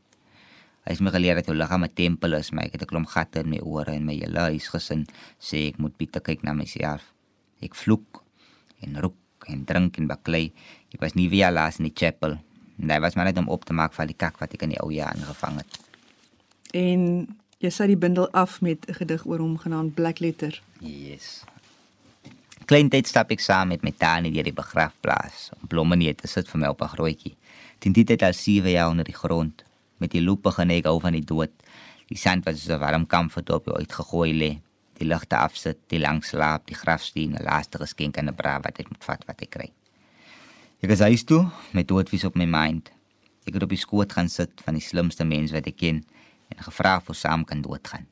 Hy 0.85 0.93
het 0.93 1.01
my 1.01 1.11
geleer 1.11 1.35
dat 1.35 1.47
jou 1.47 1.57
liggaam 1.57 1.85
'n 1.85 1.95
tempel 1.95 2.35
is, 2.35 2.53
maar 2.53 2.65
ek 2.65 2.73
het 2.73 2.83
'n 2.83 2.87
klomp 2.87 3.09
gatte 3.09 3.41
in 3.41 3.51
my 3.51 3.59
ore 3.59 3.93
en 3.93 4.05
my 4.05 4.15
hele 4.15 4.41
huisgesin 4.41 5.07
sê 5.41 5.69
ek 5.69 5.79
moet 5.79 5.97
bietjie 5.97 6.21
kyk 6.21 6.43
na 6.43 6.53
myself. 6.53 7.13
Ek 7.61 7.75
vloek 7.75 8.23
en 8.81 9.01
roek 9.01 9.15
en 9.49 9.65
drink 9.65 9.99
en 9.99 10.07
baklei. 10.07 10.53
Ek 10.93 11.01
was 11.01 11.15
nie 11.15 11.29
weer 11.29 11.51
laas 11.51 11.79
in 11.79 11.85
die 11.85 11.95
chapel. 11.95 12.39
En 12.79 12.89
dit 12.89 13.01
was 13.01 13.15
maar 13.15 13.25
net 13.25 13.39
om 13.39 13.49
op 13.49 13.65
te 13.65 13.73
maak 13.73 13.93
van 13.93 14.07
die 14.07 14.17
kak 14.17 14.39
wat 14.39 14.53
ek 14.55 14.63
in 14.63 14.69
die 14.71 14.81
ou 14.81 14.91
jaar 14.93 15.15
aangevang 15.15 15.57
het. 15.57 15.79
En 16.73 17.29
jy 17.59 17.71
sit 17.71 17.87
die 17.87 17.97
bundel 17.97 18.31
af 18.33 18.61
met 18.61 18.89
'n 18.89 18.95
gedig 18.95 19.27
oor 19.27 19.39
hom 19.39 19.59
genaamd 19.59 19.95
Black 19.95 20.19
Letter. 20.19 20.63
Yes. 20.81 21.45
Klein 22.65 22.89
tyd 22.89 23.05
stap 23.05 23.29
ek 23.29 23.43
saam 23.45 23.75
met 23.75 23.83
my 23.85 23.91
tannie 24.01 24.31
deur 24.33 24.47
die 24.47 24.57
begrafplaas 24.57 25.51
om 25.53 25.69
blomme 25.69 25.99
neer 26.01 26.15
te 26.17 26.29
sit 26.31 26.49
vir 26.49 26.61
my 26.63 26.69
op 26.73 26.81
'n 26.81 26.95
grootjie. 26.97 27.37
Teen 27.79 27.93
dit 27.93 28.09
het 28.09 28.23
al 28.23 28.33
7 28.33 28.71
jaar 28.71 28.89
onder 28.89 29.05
die 29.05 29.13
grond 29.13 29.65
met 30.01 30.13
die 30.13 30.23
loop 30.23 30.43
begin 30.43 30.71
ek 30.71 30.87
hou 30.87 30.99
van 31.01 31.13
die 31.13 31.25
dood. 31.25 31.53
Die 32.09 32.17
sand 32.17 32.47
wat 32.47 32.57
so 32.57 32.79
warm 32.79 33.07
kamfer 33.07 33.45
op 33.53 33.67
jou 33.67 33.77
uitgegooi 33.77 34.33
lê. 34.33 34.61
Die 34.97 35.05
ligte 35.05 35.37
afsit, 35.37 35.77
die 35.89 35.99
lang 35.99 36.25
slaap, 36.25 36.67
die 36.67 36.75
grafsteen, 36.75 37.37
'n 37.37 37.45
laaste 37.45 37.79
geskenk 37.79 38.17
aan 38.17 38.29
'n 38.29 38.35
bra 38.35 38.61
wat 38.61 38.79
ek 38.79 38.89
moet 38.89 39.05
vat 39.05 39.25
wat 39.27 39.43
ek 39.43 39.51
kry. 39.51 39.71
Ek 40.81 40.91
is 40.91 41.01
huis 41.01 41.25
toe 41.25 41.51
met 41.73 41.89
doodvies 41.89 42.25
op 42.25 42.35
my 42.35 42.47
mind. 42.47 42.91
Ek 43.47 43.55
het 43.55 43.63
op 43.63 43.69
die 43.69 43.79
skoot 43.79 44.13
gaan 44.13 44.29
sit 44.29 44.51
van 44.65 44.75
die 44.75 44.83
slimste 44.83 45.25
mens 45.25 45.53
wat 45.53 45.67
ek 45.67 45.77
ken 45.77 46.05
en 46.49 46.63
gevra 46.65 46.97
of 46.97 47.09
ons 47.09 47.21
saam 47.21 47.45
kan 47.45 47.61
doodgaan. 47.61 48.07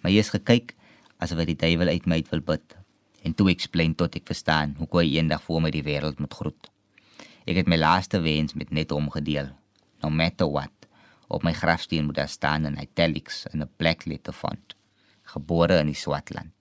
Maar 0.00 0.12
jy 0.12 0.18
is 0.18 0.30
gekyk 0.30 0.74
asof 1.18 1.38
hy 1.38 1.44
die 1.44 1.56
duiwel 1.56 1.88
uit 1.88 2.06
my 2.06 2.14
uit 2.14 2.30
wil 2.30 2.40
bid 2.40 2.81
en 3.22 3.34
toe 3.34 3.50
explain 3.50 3.94
tot 3.94 4.14
ek 4.18 4.26
verstaan 4.26 4.74
hoe 4.78 4.88
kon 4.90 5.06
eendag 5.06 5.42
voor 5.42 5.62
my 5.62 5.70
die 5.70 5.84
wêreld 5.86 6.18
moet 6.18 6.34
groet. 6.34 6.70
Ek 7.46 7.56
het 7.56 7.70
my 7.70 7.78
laaste 7.78 8.20
wens 8.22 8.54
met 8.54 8.70
net 8.70 8.90
hom 8.94 9.10
gedeel. 9.10 9.50
No 10.02 10.10
matter 10.10 10.50
what, 10.50 10.74
op 11.28 11.42
my 11.46 11.52
grafsteen 11.52 12.06
moet 12.06 12.18
daar 12.20 12.30
staan 12.30 12.66
in 12.66 12.78
italics 12.80 13.46
in 13.52 13.62
'n 13.62 13.70
black 13.76 14.04
letter 14.06 14.32
font. 14.32 14.76
Gebore 15.22 15.78
in 15.78 15.86
die 15.86 15.94
Swartland. 15.94 16.52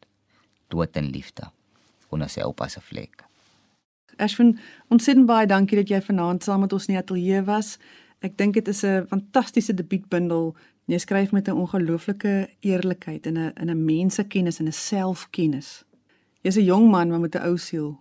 Dood 0.67 0.95
in 0.95 1.09
liefde. 1.09 1.51
Onder 2.09 2.29
sy 2.29 2.41
oupa 2.41 2.67
se 2.67 2.81
vlek. 2.81 3.23
Ashwin, 4.17 4.59
ontsettend 4.87 5.25
baie 5.25 5.47
dankie 5.47 5.77
dat 5.77 5.89
jy 5.89 6.01
vanaand 6.01 6.43
saam 6.43 6.59
met 6.59 6.73
ons 6.73 6.85
in 6.87 6.93
die 6.93 7.01
ateljee 7.01 7.43
was. 7.43 7.77
Ek 8.21 8.37
dink 8.37 8.53
dit 8.53 8.67
is 8.67 8.83
'n 8.83 9.07
fantastiese 9.07 9.73
debuutbundel. 9.73 10.55
Jy 10.85 10.97
skryf 10.97 11.31
met 11.31 11.47
'n 11.47 11.57
ongelooflike 11.57 12.49
eerlikheid 12.59 13.25
en 13.25 13.37
'n 13.37 13.53
in 13.55 13.69
'n 13.69 13.85
mensekennis 13.85 14.59
en 14.59 14.67
'n 14.67 14.71
selfkennis. 14.71 15.83
Jy's 16.41 16.57
'n 16.57 16.63
jong 16.63 16.89
man 16.89 17.09
maar 17.09 17.19
met 17.19 17.35
'n 17.35 17.45
ou 17.45 17.57
siel. 17.57 17.99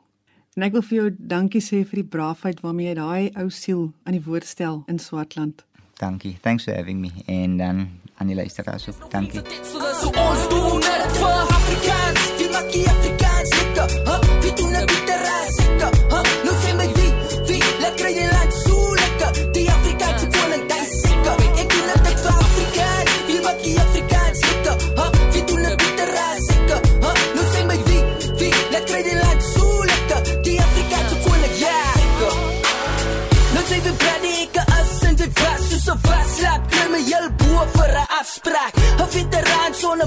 En 0.54 0.62
ek 0.62 0.72
wil 0.72 0.82
vir 0.82 0.96
jou 0.98 1.10
dankie 1.18 1.60
sê 1.60 1.84
vir 1.84 2.02
die 2.02 2.08
braafheid 2.08 2.60
waarmee 2.60 2.88
jy 2.88 2.94
daai 2.94 3.30
ou 3.36 3.50
siel 3.50 3.92
aan 4.04 4.12
die 4.12 4.24
woord 4.24 4.44
stel 4.44 4.82
in 4.86 4.98
Swartland. 4.98 5.64
Dankie. 5.98 6.38
Thanks 6.40 6.64
for 6.64 6.74
having 6.74 7.00
me. 7.00 7.10
En 7.26 7.56
dan 7.56 7.88
aan 8.16 8.26
die 8.26 8.36
luisteraars 8.36 8.88
ook. 8.88 9.10
Dankie. 9.10 9.40
So 9.62 9.78
ons 10.08 10.48
doen 10.48 10.80
dit 10.80 11.16
vir 11.20 11.46
Afrikaans, 11.58 12.36
die 12.38 12.50
makkie 12.50 12.88
Afrikaans 12.88 13.09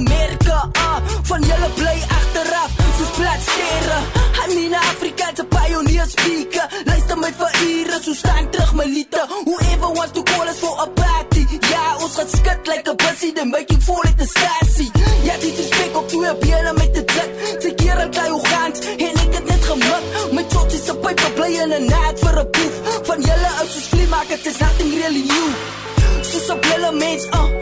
Amerika 0.04 0.70
ah, 0.74 1.00
van 1.30 1.42
julle 1.42 1.70
bly 1.80 1.98
agteraf 2.18 2.72
soos 2.98 3.12
plat 3.18 3.42
sterre 3.48 4.00
I 4.44 4.56
mean 4.56 4.74
Afrikaanse 4.74 5.44
pioneer 5.48 6.06
speaker. 6.06 6.66
Luister 6.86 7.18
my 7.18 7.32
vir 7.40 7.54
ure 7.68 8.00
so 8.04 8.14
staan 8.14 8.50
terug 8.52 8.74
my 8.74 8.86
liete. 8.96 9.22
Whoever 9.48 9.90
wants 9.98 10.12
to 10.18 10.24
call 10.24 10.48
us 10.52 10.60
for 10.60 10.76
a 10.86 10.88
party. 11.00 11.44
Ja 11.72 11.84
ons 12.04 12.16
gaan 12.18 12.30
skud 12.36 12.68
like 12.68 12.88
a 12.92 12.96
bussy 12.96 13.32
then 13.32 13.50
making 13.52 13.80
fall 13.88 14.04
at 14.10 14.18
the 14.18 14.28
stasie 14.28 14.92
ja 15.24 15.38
dit 15.40 15.60
is 15.64 15.70
big 15.78 15.96
op 15.96 16.08
twee 16.10 16.34
bene 16.44 16.74
met 16.82 16.94
die 16.98 17.06
dik 17.16 17.32
te 17.64 17.74
keer 17.80 18.04
en 18.04 18.32
hoe 18.36 18.44
gaan 18.52 18.72
en 19.08 19.22
ek 19.24 19.34
het 19.40 19.46
net 19.54 19.64
gemik. 19.72 20.04
Met 20.36 20.50
tot 20.50 20.74
is 20.74 20.90
'n 20.92 21.00
pype 21.04 21.30
bly 21.38 21.52
in 21.64 21.74
'n 21.80 21.86
naad 21.94 22.20
vir 22.20 22.40
'n 22.44 22.50
poef 22.56 22.76
van 23.08 23.20
julle 23.30 23.52
ou 23.62 23.68
soos 23.74 23.88
vlie 23.92 24.08
maak 24.08 24.28
dit 24.28 24.46
is 24.52 24.58
nothing 24.66 24.92
really 25.02 25.24
new. 25.34 25.50
Soos 26.30 26.48
'n 26.50 26.60
blille 26.60 26.92
mens 26.92 27.26
uh, 27.40 27.53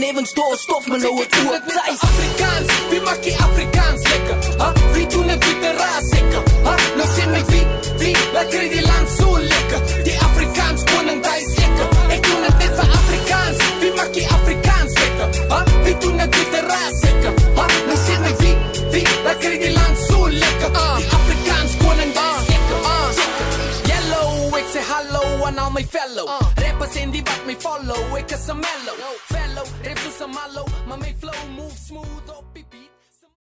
to 0.00 0.06
knock 0.06 0.14
on 0.14 0.14
heaven's 0.14 0.32
door 0.32 0.56
stof 0.56 0.86
my 0.86 0.98
nou 0.98 1.18
het 1.20 1.34
oop 1.44 1.70
sy 1.70 1.92
is 1.92 2.02
Afrikaans, 2.02 2.68
wie 2.90 3.00
maak 3.00 3.22
die 3.22 3.36
Afrikaans 3.36 4.02
lekker? 4.02 4.36
Ha? 4.58 4.72
Wie 4.92 5.06
doen 5.06 5.26
dit 5.26 5.38
bitter 5.38 5.74
raas 5.74 6.08
seker? 6.10 6.42
Ha? 6.64 6.74
Nou 6.96 7.08
sê 7.14 7.26
my 7.30 7.42
wie, 7.48 7.64
wie, 7.98 8.14
laat 8.32 8.48
kry 8.52 8.68
die 8.68 8.82
land 8.82 9.08
so 9.16 9.38
lekker. 9.38 9.80
Die 10.06 10.16
Afrikaans 10.28 10.84
koning, 10.90 11.22
hy 11.24 11.38
is 11.42 11.54
lekker. 11.58 11.88
Ek 12.16 12.22
doen 12.26 12.42
dit 12.46 12.58
net 12.62 12.74
vir 12.80 12.94
Afrikaans, 13.00 13.64
wie 13.82 13.92
maak 13.96 14.12
die 14.18 14.26
Afrikaans 14.38 14.98
lekker? 15.02 15.40
Ha? 15.54 15.62
Wie 15.86 15.96
doen 16.04 16.22
dit 16.22 16.36
bitter 16.36 16.68
raas 16.72 17.00
seker? 17.04 17.40
Ha? 17.58 17.66
Nou 17.88 17.98
sê 18.04 18.18
my 18.24 18.34
wie, 18.42 18.54
wie, 18.96 19.06
laat 19.26 19.42
kry 19.44 19.56
die 19.64 19.72
land 19.74 20.04
so 20.06 20.28
lekker. 20.34 20.76
Die 20.78 21.08
Afrikaans 21.20 21.78
koning, 21.82 22.14
hy 22.18 22.28
is 22.36 22.52
lekker. 22.52 22.86
Yellow, 23.88 24.58
ek 24.62 24.70
sê 24.74 24.84
hallo 24.92 25.24
aan 25.48 25.58
al 25.64 25.74
my 25.74 25.84
fellow 25.96 26.28
Rappers 26.60 26.96
en 27.00 27.12
die 27.14 27.24
wat 27.24 27.42
my 27.48 27.56
follow, 27.64 28.02
ek 28.20 28.36
is 28.36 28.48
'n 28.48 28.62
mellow 28.62 29.27
malo. 29.58 30.20
my 30.20 30.26
malo. 30.26 30.67